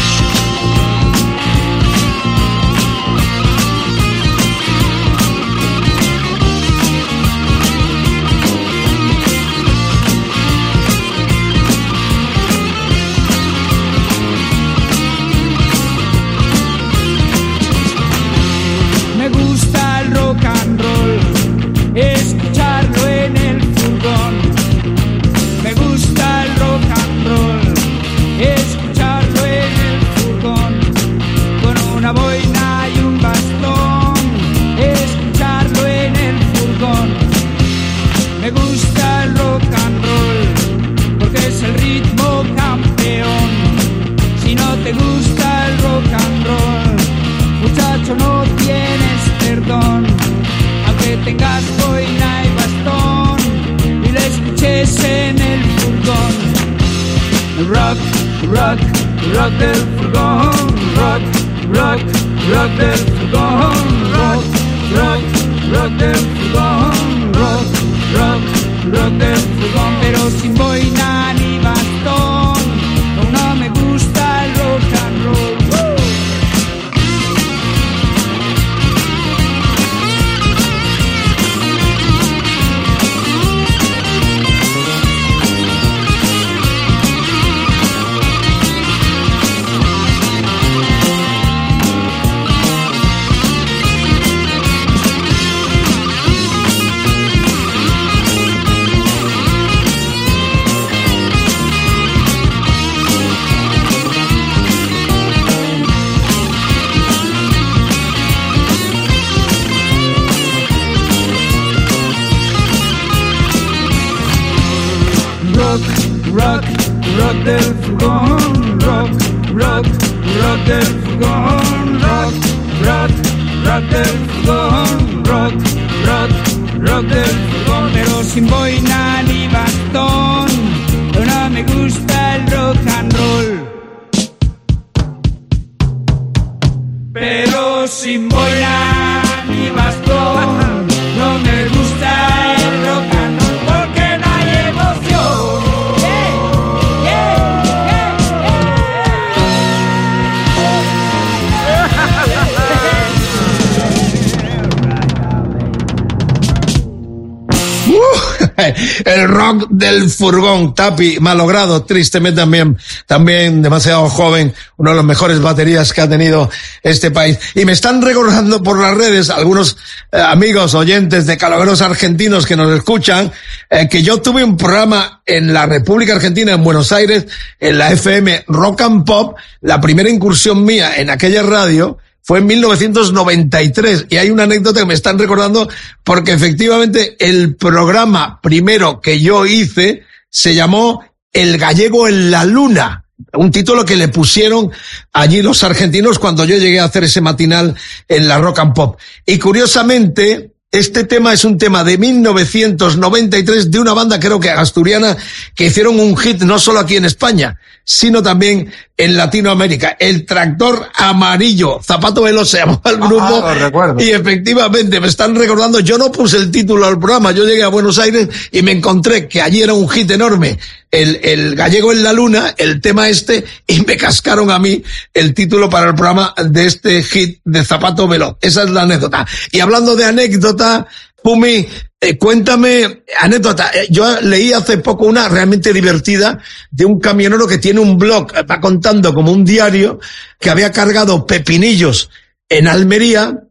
[159.91, 166.01] Del furgón, Tapi, malogrado, tristemente también, también demasiado joven, uno de los mejores baterías que
[166.01, 166.49] ha tenido
[166.83, 167.37] este país.
[167.55, 169.77] Y me están recordando por las redes algunos
[170.11, 173.31] eh, amigos oyentes de calaveros argentinos que nos escuchan,
[173.69, 177.25] eh, que yo tuve un programa en la República Argentina, en Buenos Aires,
[177.59, 182.45] en la FM Rock and Pop, la primera incursión mía en aquella radio, fue en
[182.47, 185.69] 1993 y hay una anécdota que me están recordando
[186.03, 191.03] porque efectivamente el programa primero que yo hice se llamó
[191.33, 194.71] El gallego en la luna un título que le pusieron
[195.13, 197.75] allí los argentinos cuando yo llegué a hacer ese matinal
[198.07, 198.99] en la Rock and Pop.
[199.25, 205.17] Y curiosamente, este tema es un tema de 1993 de una banda creo que asturiana
[205.55, 208.71] que hicieron un hit no solo aquí en España, sino también
[209.01, 209.97] en Latinoamérica.
[209.99, 213.41] El tractor amarillo, Zapato Veloz se llamaba el grupo.
[213.43, 213.99] Ah, lo recuerdo.
[213.99, 217.69] Y efectivamente me están recordando, yo no puse el título al programa, yo llegué a
[217.69, 220.59] Buenos Aires y me encontré que allí era un hit enorme.
[220.91, 224.83] El, el gallego en la luna, el tema este, y me cascaron a mí
[225.13, 228.35] el título para el programa de este hit de Zapato Veloz.
[228.41, 229.25] Esa es la anécdota.
[229.51, 230.85] Y hablando de anécdota,
[231.21, 231.67] Pumi,
[231.99, 236.39] eh, cuéntame, anécdota, eh, yo leí hace poco una realmente divertida
[236.71, 239.99] de un camionero que tiene un blog, eh, va contando como un diario,
[240.39, 242.09] que había cargado pepinillos
[242.49, 243.43] en Almería,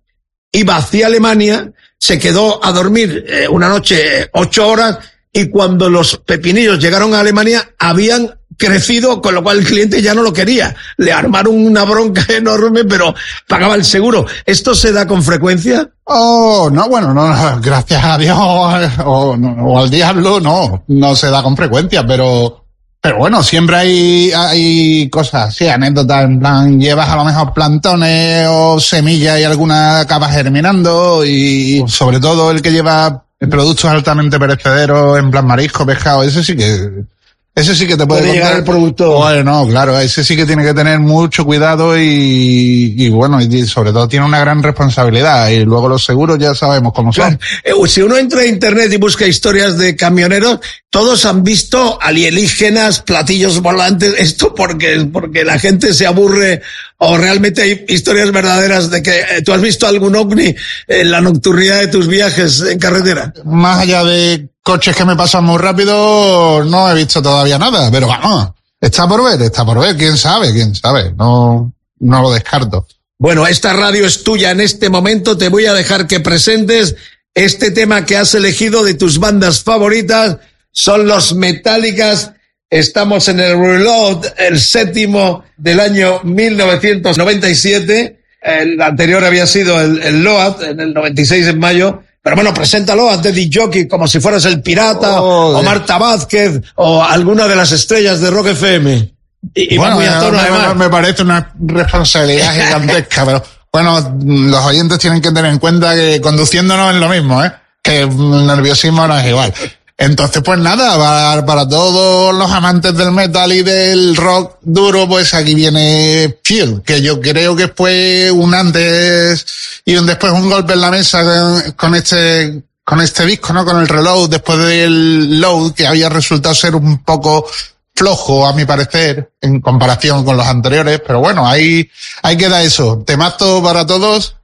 [0.51, 4.99] iba hacia Alemania, se quedó a dormir una noche ocho horas
[5.33, 10.15] y cuando los pepinillos llegaron a Alemania habían crecido, con lo cual el cliente ya
[10.15, 10.77] no lo quería.
[10.99, 13.15] Le armaron una bronca enorme, pero
[13.49, 14.27] pagaba el seguro.
[14.45, 15.89] ¿Esto se da con frecuencia?
[16.05, 21.31] Oh, no, bueno, no, gracias a Dios o, no, o al diablo, no, no se
[21.31, 22.65] da con frecuencia, pero,
[23.01, 28.47] pero bueno, siempre hay, hay cosas así, anécdotas, en plan, llevas a lo mejor plantones
[28.51, 35.19] o semillas y alguna acaba germinando y sobre todo el que lleva productos altamente perecederos,
[35.19, 37.05] en plan marisco, pescado, ese sí que,
[37.53, 39.17] ese sí que te puede, Puede llegar el producto.
[39.19, 43.93] Bueno, claro, ese sí que tiene que tener mucho cuidado y, y bueno, y sobre
[43.93, 45.49] todo tiene una gran responsabilidad.
[45.49, 47.37] Y luego los seguros ya sabemos cómo son.
[47.37, 47.83] Claro.
[47.85, 53.01] Eh, Si uno entra a internet y busca historias de camioneros, todos han visto alienígenas,
[53.01, 56.63] platillos volantes, esto porque, porque la gente se aburre
[56.99, 60.55] o realmente hay historias verdaderas de que eh, tú has visto algún ovni
[60.87, 63.33] en la nocturnidad de tus viajes en carretera.
[63.45, 68.09] Más allá de coches que me pasan muy rápido, no he visto todavía nada, pero
[68.09, 68.51] vamos,
[68.81, 72.87] está por ver, está por ver, quién sabe, quién sabe, no, no lo descarto.
[73.21, 75.37] Bueno, esta radio es tuya en este momento.
[75.37, 76.97] Te voy a dejar que presentes
[77.35, 80.39] este tema que has elegido de tus bandas favoritas.
[80.73, 82.33] Son los Metallicas.
[82.71, 88.23] Estamos en el Reload, el séptimo del año 1997.
[88.41, 92.03] El anterior había sido el, el Load en el 96 en mayo.
[92.23, 96.61] Pero bueno, preséntalo a Teddy Jockey como si fueras el pirata Oh, o Marta Vázquez
[96.75, 99.15] o alguna de las estrellas de Rock FM.
[99.55, 100.77] Y, bueno, muy a tono, me, además.
[100.77, 103.43] me parece una responsabilidad gigantesca, pero
[103.73, 107.53] bueno, los oyentes tienen que tener en cuenta que conduciendo no es lo mismo, ¿eh?
[107.83, 109.55] Que el nerviosismo no es igual.
[110.01, 115.35] Entonces, pues nada, para, para todos los amantes del metal y del rock duro, pues
[115.35, 119.45] aquí viene Fuel, que yo creo que fue un antes
[119.85, 123.63] y un después, un golpe en la mesa con, este, con este disco, ¿no?
[123.67, 127.47] Con el reload, después del load, que había resultado ser un poco
[127.95, 131.91] flojo, a mi parecer, en comparación con los anteriores, pero bueno, ahí,
[132.23, 133.03] ahí queda eso.
[133.07, 134.35] Temazo para todos,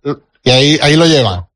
[0.45, 1.47] y ahí, ahí lo llevan.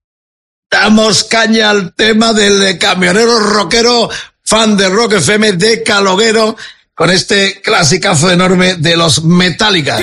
[0.70, 4.08] Damos caña al tema del camionero rockero,
[4.44, 6.56] fan de Rock FM de Caloguero,
[6.94, 9.96] con este clasicazo enorme de los Metallica.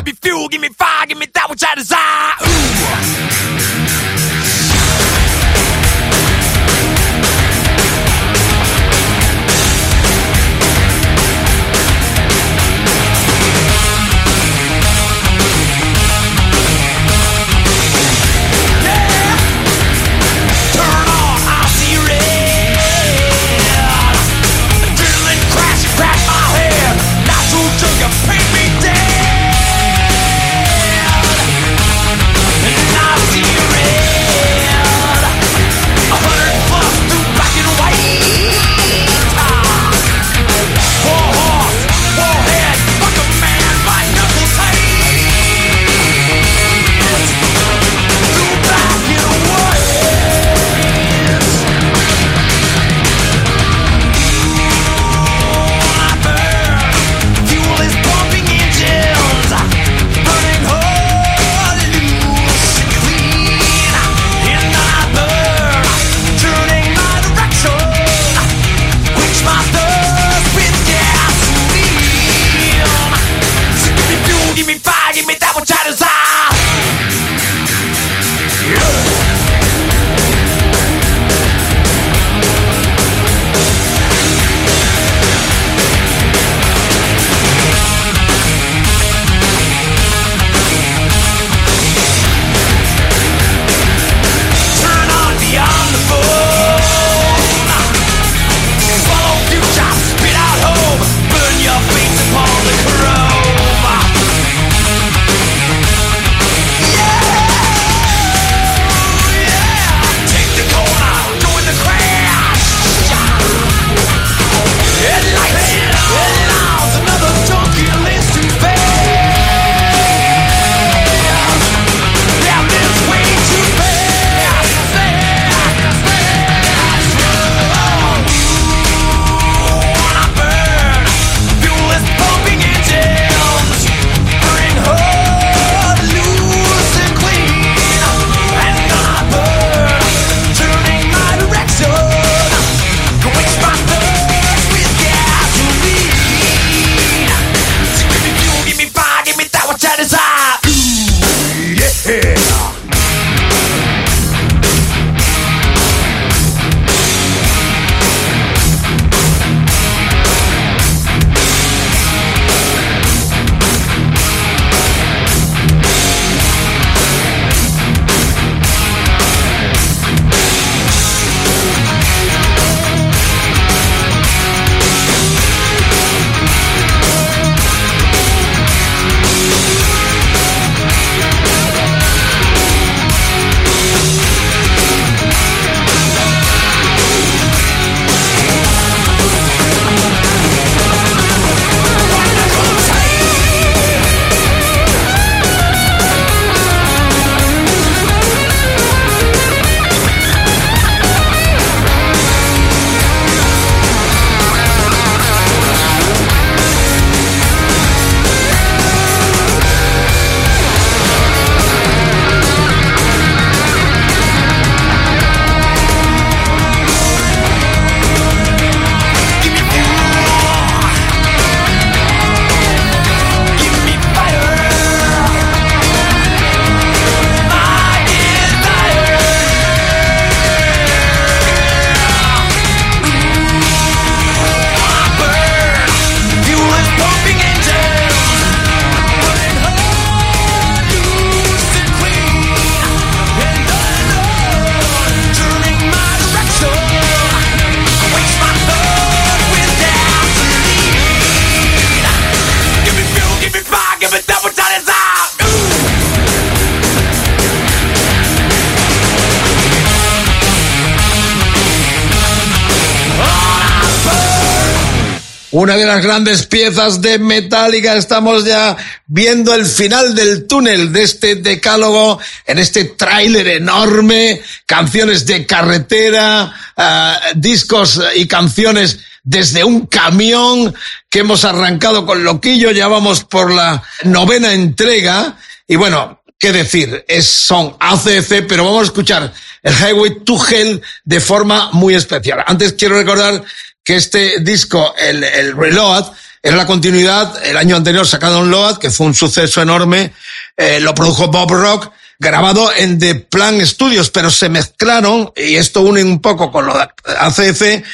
[265.58, 267.96] Una de las grandes piezas de Metallica.
[267.96, 268.78] Estamos ya
[269.08, 276.54] viendo el final del túnel de este decálogo en este tráiler enorme, canciones de carretera,
[276.78, 280.76] uh, discos y canciones desde un camión
[281.10, 285.38] que hemos arrancado con Loquillo, ya vamos por la novena entrega
[285.68, 289.34] y bueno, qué decir, es, son ACC, pero vamos a escuchar
[289.64, 292.44] el Highway to Hell de forma muy especial.
[292.46, 293.44] Antes quiero recordar
[293.88, 296.12] que este disco, el, el Reload,
[296.44, 300.12] era la continuidad, el año anterior sacado un Load, que fue un suceso enorme,
[300.58, 305.84] eh, lo produjo Bob Rock, grabado en The Plan Studios, pero se mezclaron, y esto
[305.84, 306.86] une un poco con lo de
[307.18, 307.86] ACF,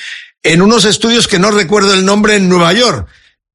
[0.42, 3.08] en unos estudios que no recuerdo el nombre en Nueva York.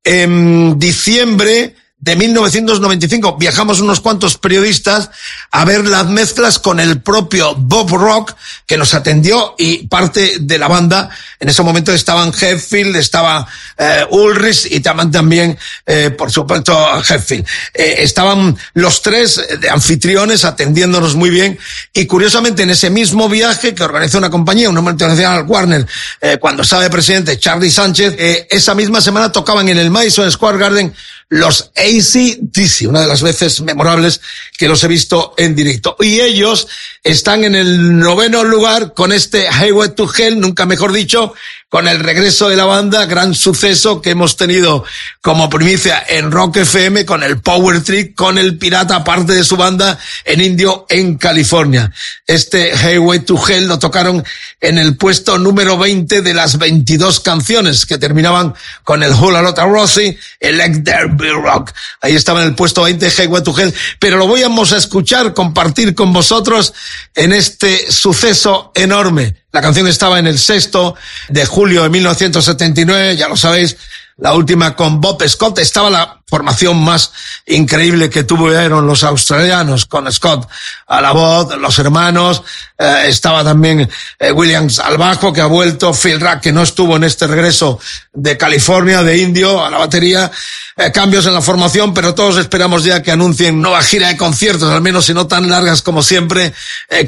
[0.04, 5.10] En diciembre de 1995 viajamos unos cuantos periodistas
[5.50, 8.34] a ver las mezclas con el propio Bob Rock
[8.66, 13.46] que nos atendió y parte de la banda en ese momento estaban Hetfield, estaba
[13.76, 17.46] eh, Ulrich y también, eh, por supuesto, Hetfield.
[17.74, 21.58] Eh, estaban los tres de anfitriones atendiéndonos muy bien
[21.92, 25.86] y curiosamente en ese mismo viaje que organizó una compañía, una multinacional Warner,
[26.20, 30.30] eh, cuando estaba de presidente Charlie Sánchez, eh, esa misma semana tocaban en el Madison
[30.30, 30.94] Square Garden
[31.30, 34.20] los AC/DC, una de las veces memorables
[34.56, 35.96] que los he visto en directo.
[36.00, 36.68] Y ellos
[37.02, 41.34] están en el noveno lugar con este Highway to Hell, nunca mejor dicho,
[41.68, 44.84] con el regreso de la banda, gran suceso que hemos tenido
[45.20, 49.56] como primicia en Rock FM, con el Power Trick, con el Pirata, parte de su
[49.56, 51.92] banda, en Indio, en California.
[52.26, 54.24] Este Highway to Hell lo tocaron
[54.60, 59.66] en el puesto número 20 de las 22 canciones que terminaban con el Hula Lotta
[59.66, 61.72] Rossi, el Let There Be Rock.
[62.00, 65.94] Ahí estaba en el puesto 20 Highway to Hell, pero lo vamos a escuchar, compartir
[65.94, 66.72] con vosotros
[67.14, 69.36] en este suceso enorme.
[69.52, 70.94] La canción estaba en el sexto
[71.28, 73.76] de julio de 1979, ya lo sabéis,
[74.18, 77.10] la última con Bob Scott, estaba la formación más
[77.46, 80.46] increíble que tuvieron los australianos con Scott
[80.86, 82.42] a la voz, los hermanos,
[82.78, 86.96] eh, estaba también eh, Williams al bajo que ha vuelto, Phil Rack que no estuvo
[86.96, 87.80] en este regreso
[88.12, 90.30] de California, de Indio, a la batería,
[90.76, 94.70] eh, cambios en la formación, pero todos esperamos ya que anuncien nueva gira de conciertos,
[94.70, 96.52] al menos si no tan largas como siempre,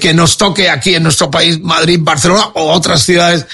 [0.00, 3.46] que nos toque aquí en nuestro país, Madrid, Barcelona o otras ciudades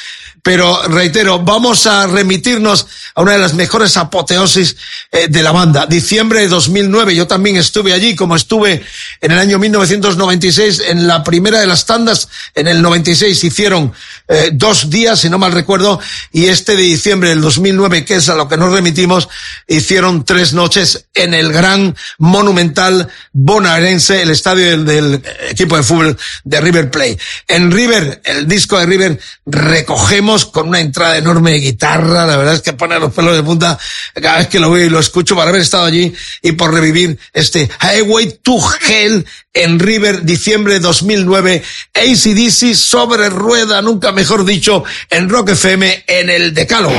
[0.47, 2.87] pero reitero, vamos a remitirnos
[3.17, 4.77] a una de las mejores apoteosis
[5.11, 5.87] eh, de la banda.
[5.87, 8.81] Diciembre de 2009, yo también estuve allí, como estuve
[9.21, 13.93] en el año 1996, en la primera de las tandas, en el 96 hicieron
[14.29, 15.99] eh, dos días, si no mal recuerdo,
[16.31, 19.29] y este de diciembre del 2009, que es a lo que nos remitimos,
[19.67, 26.17] hicieron tres noches en el gran monumental bonaerense, el estadio del, del equipo de fútbol
[26.45, 27.19] de River Plate.
[27.49, 32.55] En River, el disco de River, recogemos con una entrada enorme de guitarra, la verdad
[32.55, 33.79] es que pone los pelos de punta
[34.15, 37.19] cada vez que lo veo y lo escucho por haber estado allí y por revivir
[37.33, 41.63] este Highway to Hell en River, diciembre de 2009,
[41.95, 46.95] ACDC sobre rueda, nunca mejor dicho, en Rock FM en el Decálogo.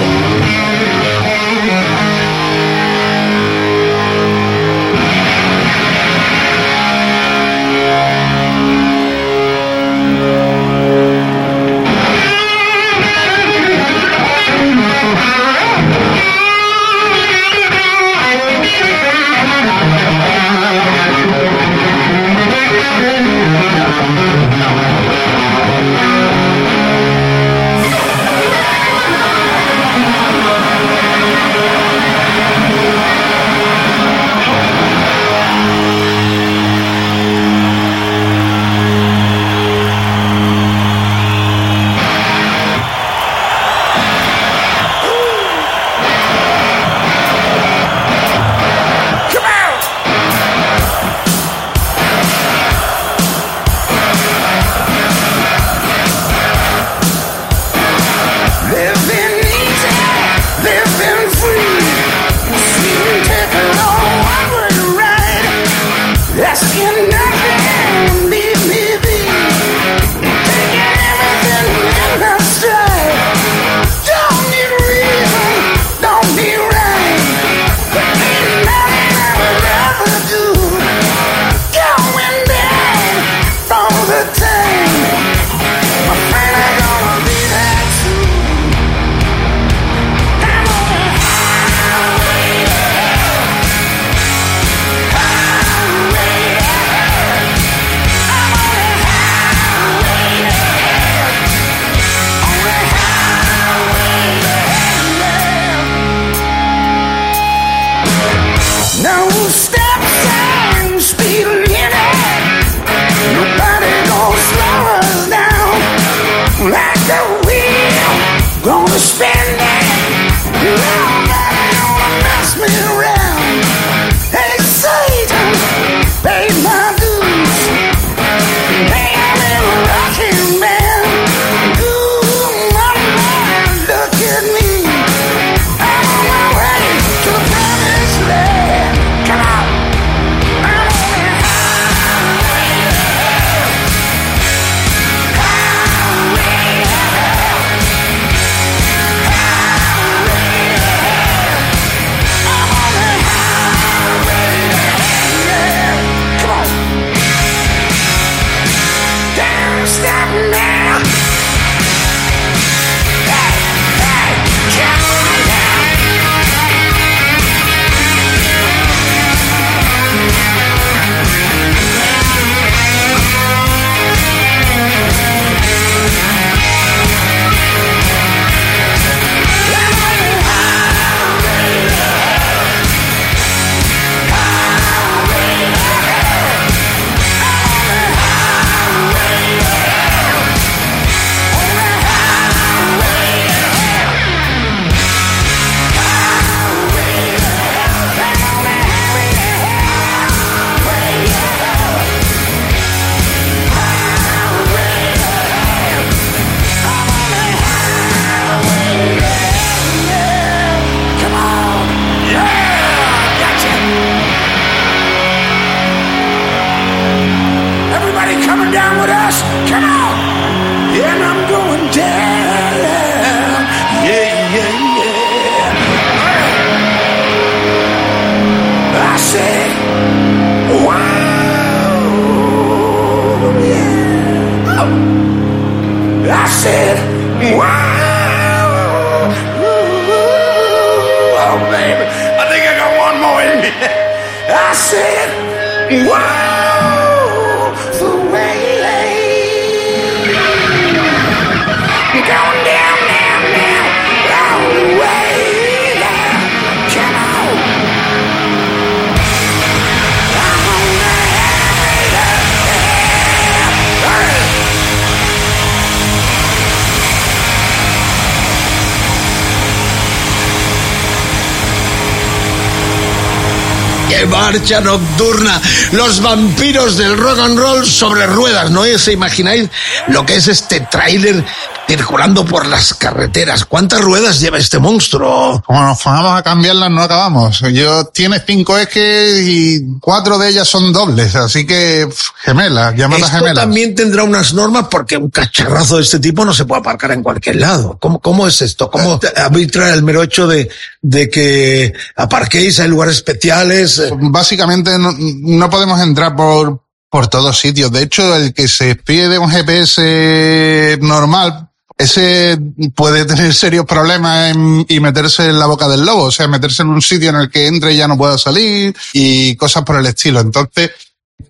[274.75, 275.61] Nocturna,
[275.93, 279.69] los vampiros del rock and roll sobre ruedas, ¿no os imagináis
[280.07, 281.43] lo que es este tráiler
[281.87, 283.63] circulando por las carreteras?
[283.63, 285.63] ¿Cuántas ruedas lleva este monstruo?
[285.65, 287.61] Como nos ponemos a cambiarlas no acabamos.
[287.71, 292.07] Yo tiene cinco ejes y cuatro de ellas son dobles, así que
[292.47, 293.63] gemelas, llamadas Esto gemelas.
[293.63, 297.21] también tendrá unas normas porque un cacharrazo de este tipo no se puede aparcar en
[297.21, 297.97] cualquier lado.
[297.99, 298.89] ¿Cómo, cómo es esto?
[298.89, 300.69] ¿Cómo arbitra el mero hecho de,
[301.01, 303.99] de que aparquéis en lugares especiales?
[303.99, 307.91] Eh, Básicamente no, no podemos entrar por, por todos sitios.
[307.91, 312.57] De hecho, el que se espíe de un GPS normal, ese
[312.95, 316.83] puede tener serios problemas en- y meterse en la boca del lobo, o sea, meterse
[316.83, 319.97] en un sitio en el que entre y ya no pueda salir y cosas por
[319.97, 320.39] el estilo.
[320.39, 320.91] Entonces,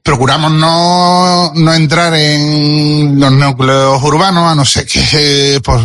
[0.04, 5.84] procuramos no, no entrar en los núcleos urbanos, a no ser que, pues,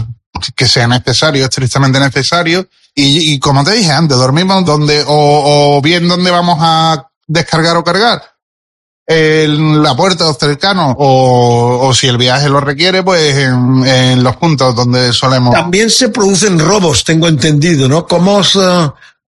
[0.54, 2.68] que sea necesario, estrictamente necesario.
[2.94, 7.76] Y, y como te dije antes, dormimos donde, o, o bien donde vamos a descargar
[7.76, 8.22] o cargar,
[9.06, 14.74] en la puerta cercano, o, o si el viaje lo requiere, pues en, los puntos
[14.74, 15.54] donde solemos.
[15.54, 18.06] También se producen robos, tengo entendido, ¿no?
[18.06, 18.58] ¿Cómo os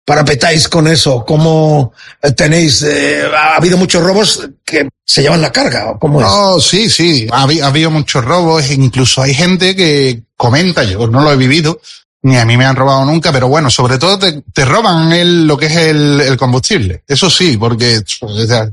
[0.05, 1.25] parapetáis con eso?
[1.25, 1.93] ¿Cómo
[2.23, 5.91] eh, tenéis, eh, ha habido muchos robos que se llevan la carga?
[5.91, 6.27] ¿o ¿Cómo es?
[6.29, 7.27] Oh, sí, sí.
[7.31, 11.33] Ha, habi- ha habido muchos robos, e incluso hay gente que comenta, yo no lo
[11.33, 11.81] he vivido,
[12.23, 15.57] ni a mí me han robado nunca, pero bueno, sobre todo te, roban el, lo
[15.57, 17.03] que es el, el combustible.
[17.07, 18.03] Eso sí, porque,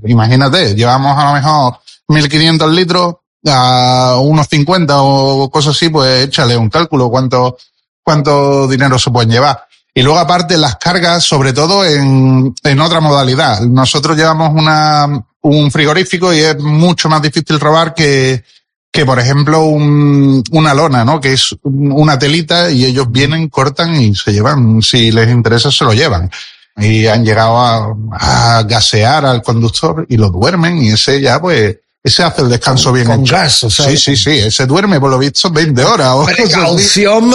[0.05, 3.15] imagínate, llevamos a lo mejor 1500 litros
[3.45, 7.57] a unos 50 o cosas así, pues échale un cálculo cuánto,
[8.03, 9.65] cuánto dinero se pueden llevar.
[9.98, 13.62] Y luego aparte las cargas, sobre todo en, en otra modalidad.
[13.62, 15.08] Nosotros llevamos una,
[15.41, 18.43] un frigorífico y es mucho más difícil robar que,
[18.91, 21.20] que por ejemplo un, una lona, ¿no?
[21.20, 24.84] Que es una telita y ellos vienen, cortan y se llevan.
[24.84, 26.30] Si les interesa, se lo llevan.
[26.78, 27.98] Y han llegado a,
[28.60, 32.93] a gasear al conductor y lo duermen y ese ya pues, ese hace el descanso
[32.93, 33.36] bien con hecho.
[33.36, 36.10] gas, o sea, Sí, sí, sí, ese duerme por lo visto 20 horas.
[36.14, 36.26] o.
[36.26, 37.34] Precaución,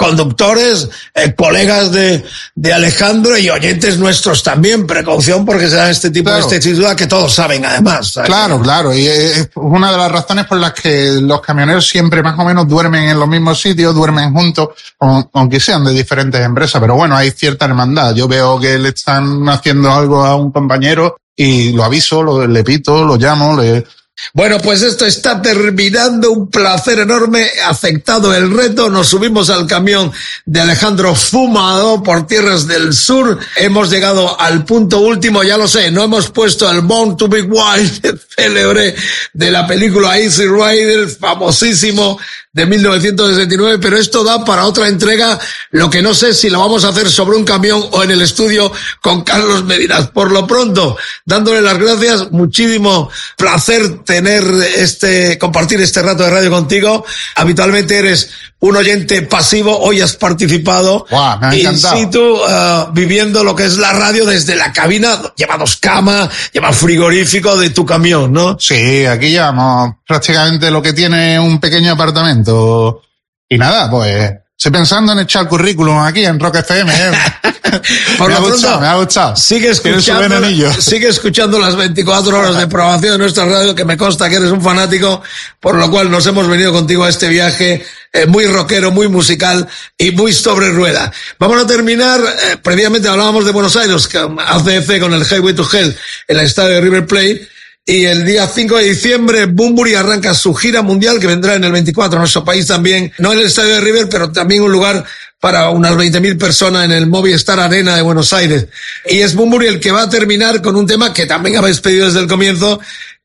[0.00, 2.24] conductores, eh, colegas de,
[2.54, 4.86] de Alejandro y oyentes nuestros también.
[4.86, 6.46] Precaución porque se dan este tipo Claro.
[6.48, 8.12] de testitud que todos saben además.
[8.12, 8.28] ¿sabes?
[8.28, 12.38] Claro, claro, y es una de las razones por las que los camioneros siempre más
[12.38, 16.80] o menos duermen en los mismos sitios, duermen juntos, aun- aunque sean de diferentes empresas,
[16.80, 18.14] pero bueno, hay cierta hermandad.
[18.14, 22.64] Yo veo que le están haciendo algo a un compañero y lo aviso, lo, le
[22.64, 23.84] pito, lo llamo, le...
[24.32, 26.30] Bueno, pues esto está terminando.
[26.30, 27.48] Un placer enorme.
[27.66, 28.88] Aceptado el reto.
[28.88, 30.12] Nos subimos al camión
[30.44, 33.38] de Alejandro Fumado por tierras del sur.
[33.56, 35.42] Hemos llegado al punto último.
[35.42, 35.90] Ya lo sé.
[35.90, 38.94] No hemos puesto el Born to be Wild célebre
[39.32, 42.18] de la película Easy Rider, famosísimo
[42.52, 45.38] de 1969, pero esto da para otra entrega,
[45.70, 48.22] lo que no sé si lo vamos a hacer sobre un camión o en el
[48.22, 50.08] estudio con Carlos Medinas.
[50.08, 54.42] Por lo pronto, dándole las gracias, muchísimo placer tener
[54.76, 57.04] este, compartir este rato de radio contigo.
[57.36, 58.30] Habitualmente eres
[58.60, 61.96] un oyente pasivo, hoy has participado Guau, me ha in encantado.
[61.96, 66.72] situ, uh, viviendo lo que es la radio desde la cabina, lleva dos camas, lleva
[66.72, 68.58] frigorífico de tu camión, ¿no?
[68.58, 73.02] Sí, aquí llevamos prácticamente lo que tiene un pequeño apartamento.
[73.48, 76.92] Y nada, pues estoy pensando en echar currículum aquí en Rock FM.
[76.92, 77.10] ¿eh?
[78.18, 79.36] Por me, ha lo gustado, pronto, me ha gustado.
[79.36, 80.40] Sigue escuchando,
[80.80, 84.50] sigue escuchando las 24 horas de programación de nuestra radio, que me consta que eres
[84.50, 85.22] un fanático,
[85.58, 89.68] por lo cual nos hemos venido contigo a este viaje eh, muy rockero, muy musical
[89.96, 91.12] y muy sobre rueda.
[91.38, 95.68] Vamos a terminar, eh, previamente hablábamos de Buenos Aires, con ACF con el Highway to
[95.70, 95.96] Hell,
[96.28, 97.48] en el estadio de River Plate,
[97.86, 101.72] y el día 5 de diciembre, Bumburi arranca su gira mundial que vendrá en el
[101.72, 105.04] 24 a nuestro país también, no en el estadio de River, pero también un lugar
[105.40, 108.66] para unas 20.000 personas en el Movistar Arena de Buenos Aires.
[109.08, 112.06] Y es Bumburi el que va a terminar con un tema que también habéis pedido
[112.06, 112.78] desde el comienzo,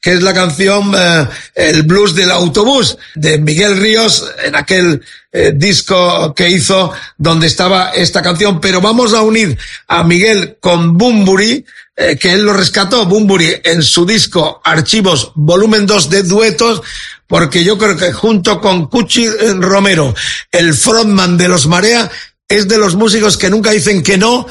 [0.06, 5.02] que es la canción eh, El blues del autobús de Miguel Ríos en aquel
[5.32, 8.62] eh, disco que hizo donde estaba esta canción.
[8.62, 13.82] Pero vamos a unir a Miguel con Bumburi, eh, que él lo rescató, Bumburi, en
[13.82, 16.84] su disco Archivos Volumen 2 de duetos,
[17.26, 19.28] porque yo creo que junto con Cuchi
[19.58, 20.14] Romero,
[20.52, 22.12] el frontman de los Marea,
[22.48, 24.46] es de los músicos que nunca dicen que no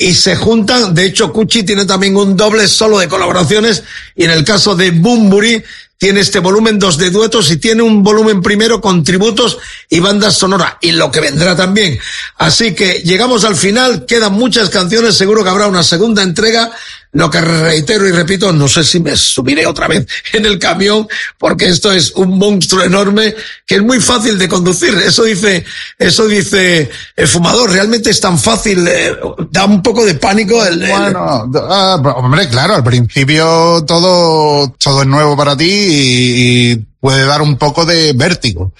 [0.00, 0.94] y se juntan.
[0.94, 3.84] De hecho, Cuchi tiene también un doble solo de colaboraciones
[4.16, 5.62] y en el caso de Bumburi
[5.98, 9.58] tiene este volumen 2 de duetos y tiene un volumen primero con tributos
[9.90, 11.98] y bandas sonoras y lo que vendrá también.
[12.38, 16.72] Así que llegamos al final, quedan muchas canciones, seguro que habrá una segunda entrega.
[17.12, 21.08] Lo que reitero y repito, no sé si me subiré otra vez en el camión,
[21.38, 23.34] porque esto es un monstruo enorme
[23.66, 24.94] que es muy fácil de conducir.
[24.94, 25.64] Eso dice,
[25.98, 27.70] eso dice el fumador.
[27.70, 29.16] Realmente es tan fácil, eh,
[29.50, 35.08] da un poco de pánico el, Bueno, ah, hombre, claro, al principio todo, todo es
[35.08, 38.72] nuevo para ti y, y puede dar un poco de vértigo.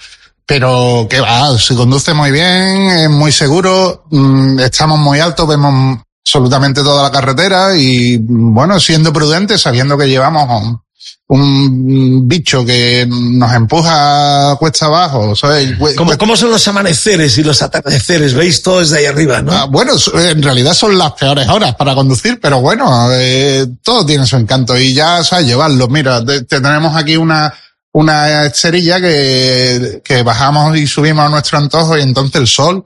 [0.45, 5.99] Pero que va, se conduce muy bien, es muy seguro, mm, estamos muy altos, vemos
[6.25, 10.79] absolutamente toda la carretera y bueno, siendo prudentes, sabiendo que llevamos
[11.27, 15.73] un, bicho que nos empuja cuesta abajo, ¿sabes?
[15.95, 18.33] ¿Cómo, cómo son los amaneceres y los atardeceres?
[18.33, 19.51] ¿Veis todo desde ahí arriba, no?
[19.51, 24.25] Ah, bueno, en realidad son las peores horas para conducir, pero bueno, eh, todo tiene
[24.25, 25.87] su encanto y ya sabes llevarlo.
[25.87, 27.53] Mira, te, te tenemos aquí una,
[27.93, 32.85] una cerilla que, que bajamos y subimos a nuestro antojo y entonces el sol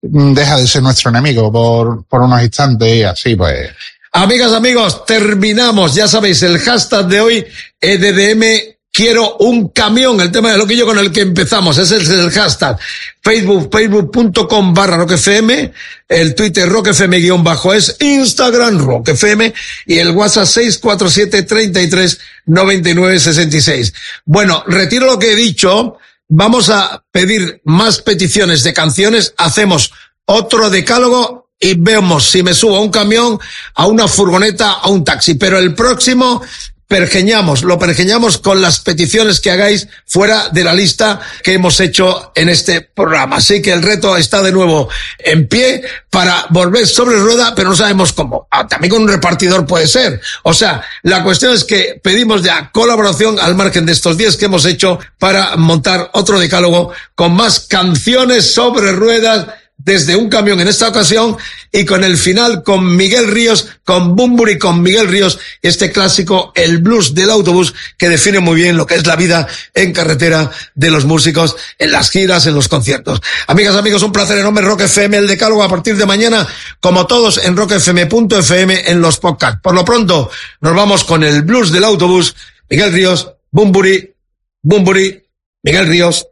[0.00, 3.70] deja de ser nuestro enemigo por, por unos instantes y así pues.
[4.12, 5.94] Amigas, amigos, terminamos.
[5.94, 7.46] Ya sabéis, el hashtag de hoy,
[7.78, 11.76] EDDM, quiero un camión, el tema de loquillo con el que empezamos.
[11.76, 12.78] Es el hashtag.
[13.22, 15.70] Facebook, facebook.com barra roquefm,
[16.08, 19.52] el Twitter roquefm guion bajo es, Instagram roquefm
[19.84, 23.92] y el WhatsApp 647 33 99 66.
[24.24, 25.98] Bueno, retiro lo que he dicho.
[26.28, 29.34] Vamos a pedir más peticiones de canciones.
[29.36, 29.92] Hacemos
[30.24, 33.38] otro decálogo y vemos si me subo a un camión,
[33.74, 35.34] a una furgoneta, a un taxi.
[35.34, 36.42] Pero el próximo
[36.88, 42.32] pergeñamos, lo pergeñamos con las peticiones que hagáis fuera de la lista que hemos hecho
[42.34, 43.36] en este programa.
[43.36, 47.76] Así que el reto está de nuevo en pie para volver sobre rueda, pero no
[47.76, 48.46] sabemos cómo.
[48.50, 50.20] Ah, también con un repartidor puede ser.
[50.44, 54.44] O sea, la cuestión es que pedimos ya colaboración al margen de estos días que
[54.44, 59.46] hemos hecho para montar otro decálogo con más canciones sobre ruedas
[59.78, 61.36] desde un camión en esta ocasión
[61.70, 66.78] y con el final con Miguel Ríos, con Bumburi, con Miguel Ríos, este clásico, el
[66.78, 70.90] blues del autobús, que define muy bien lo que es la vida en carretera de
[70.90, 73.20] los músicos, en las giras, en los conciertos.
[73.46, 76.46] Amigas, amigos, un placer enorme, Rock FM, el decálogo a partir de mañana,
[76.80, 79.60] como todos en rockfm.fm en los podcasts.
[79.62, 82.34] Por lo pronto, nos vamos con el blues del autobús,
[82.68, 84.14] Miguel Ríos, Bumburi,
[84.62, 85.22] Bumburi,
[85.62, 86.26] Miguel Ríos,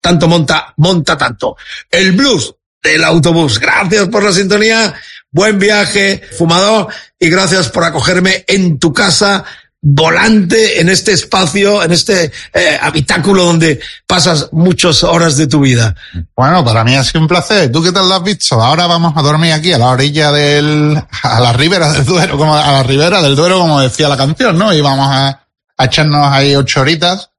[0.00, 1.56] tanto monta, monta tanto.
[1.90, 3.58] El blues del autobús.
[3.58, 4.94] Gracias por la sintonía,
[5.30, 9.44] buen viaje, fumador, y gracias por acogerme en tu casa
[9.82, 15.94] volante en este espacio, en este eh, habitáculo donde pasas muchas horas de tu vida.
[16.36, 17.72] Bueno, para mí ha sido un placer.
[17.72, 18.60] ¿Tú qué tal lo has visto?
[18.62, 22.54] Ahora vamos a dormir aquí a la orilla del, a la ribera del Duero, como
[22.56, 24.72] a la ribera del Duero, como decía la canción, ¿no?
[24.72, 27.30] Y vamos a, a echarnos ahí ocho horitas,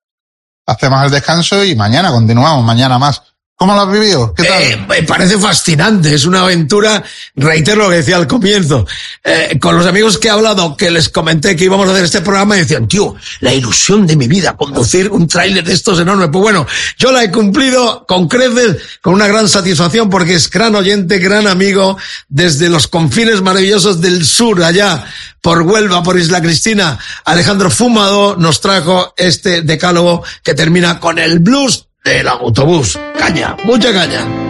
[0.65, 3.21] hacemos el descanso y mañana continuamos, mañana más.
[3.61, 4.33] ¿Cómo lo has vivido?
[4.33, 4.63] ¿Qué tal?
[4.63, 7.03] Eh, me parece fascinante, es una aventura,
[7.35, 8.87] reitero lo que decía al comienzo,
[9.23, 12.21] eh, con los amigos que he hablado, que les comenté que íbamos a hacer este
[12.21, 16.29] programa, y decían, tío, la ilusión de mi vida, conducir un tráiler de estos enormes.
[16.31, 16.65] Pues bueno,
[16.97, 21.45] yo la he cumplido con creces, con una gran satisfacción, porque es gran oyente, gran
[21.45, 21.99] amigo,
[22.29, 25.05] desde los confines maravillosos del sur, allá,
[25.39, 31.37] por Huelva, por Isla Cristina, Alejandro Fumado nos trajo este decálogo que termina con el
[31.37, 32.99] blues del autobús.
[33.17, 34.40] Caña, mucha caña.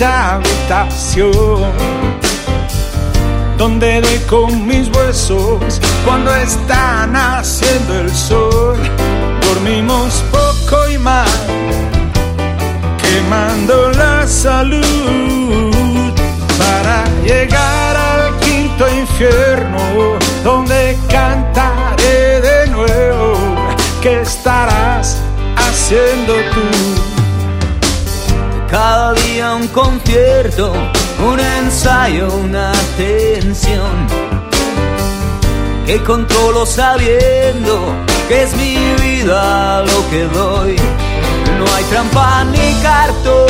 [0.00, 1.72] Distinta habitación
[3.58, 8.78] donde con mis huesos cuando está naciendo el sol.
[9.42, 11.28] Dormimos poco y mal,
[13.02, 15.74] quemando la salud
[16.58, 23.34] para llegar al quinto infierno donde cantaré de nuevo
[24.00, 25.18] que estarás
[25.56, 27.09] haciendo tú.
[28.70, 30.72] Cada día un concierto,
[31.28, 34.06] un ensayo, una tensión
[35.84, 37.80] que controlo sabiendo
[38.28, 40.76] que es mi vida lo que doy.
[41.58, 43.48] No hay trampa ni cartón,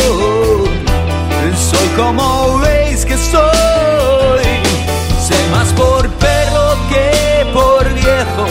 [1.55, 4.47] soy como veis que soy.
[5.23, 8.47] Sé más por perro que por viejo,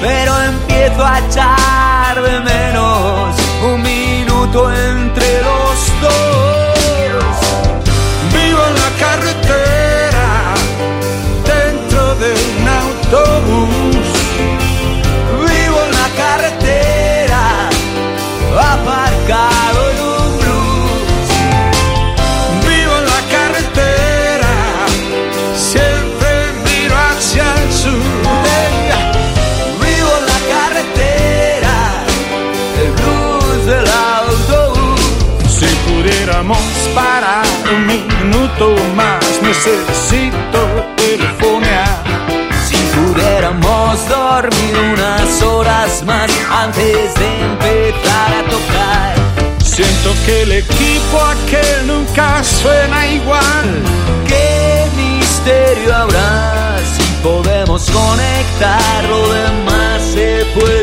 [0.00, 5.67] pero empiezo a echar de menos un minuto entre los
[39.58, 40.60] necesito
[40.96, 42.04] telefonear.
[42.66, 49.14] Si pudiéramos dormir unas horas más antes de empezar a tocar.
[49.64, 53.82] Siento que el equipo aquel nunca suena igual.
[54.26, 59.04] ¿Qué misterio habrá si podemos conectar?
[59.08, 60.77] Lo demás se puede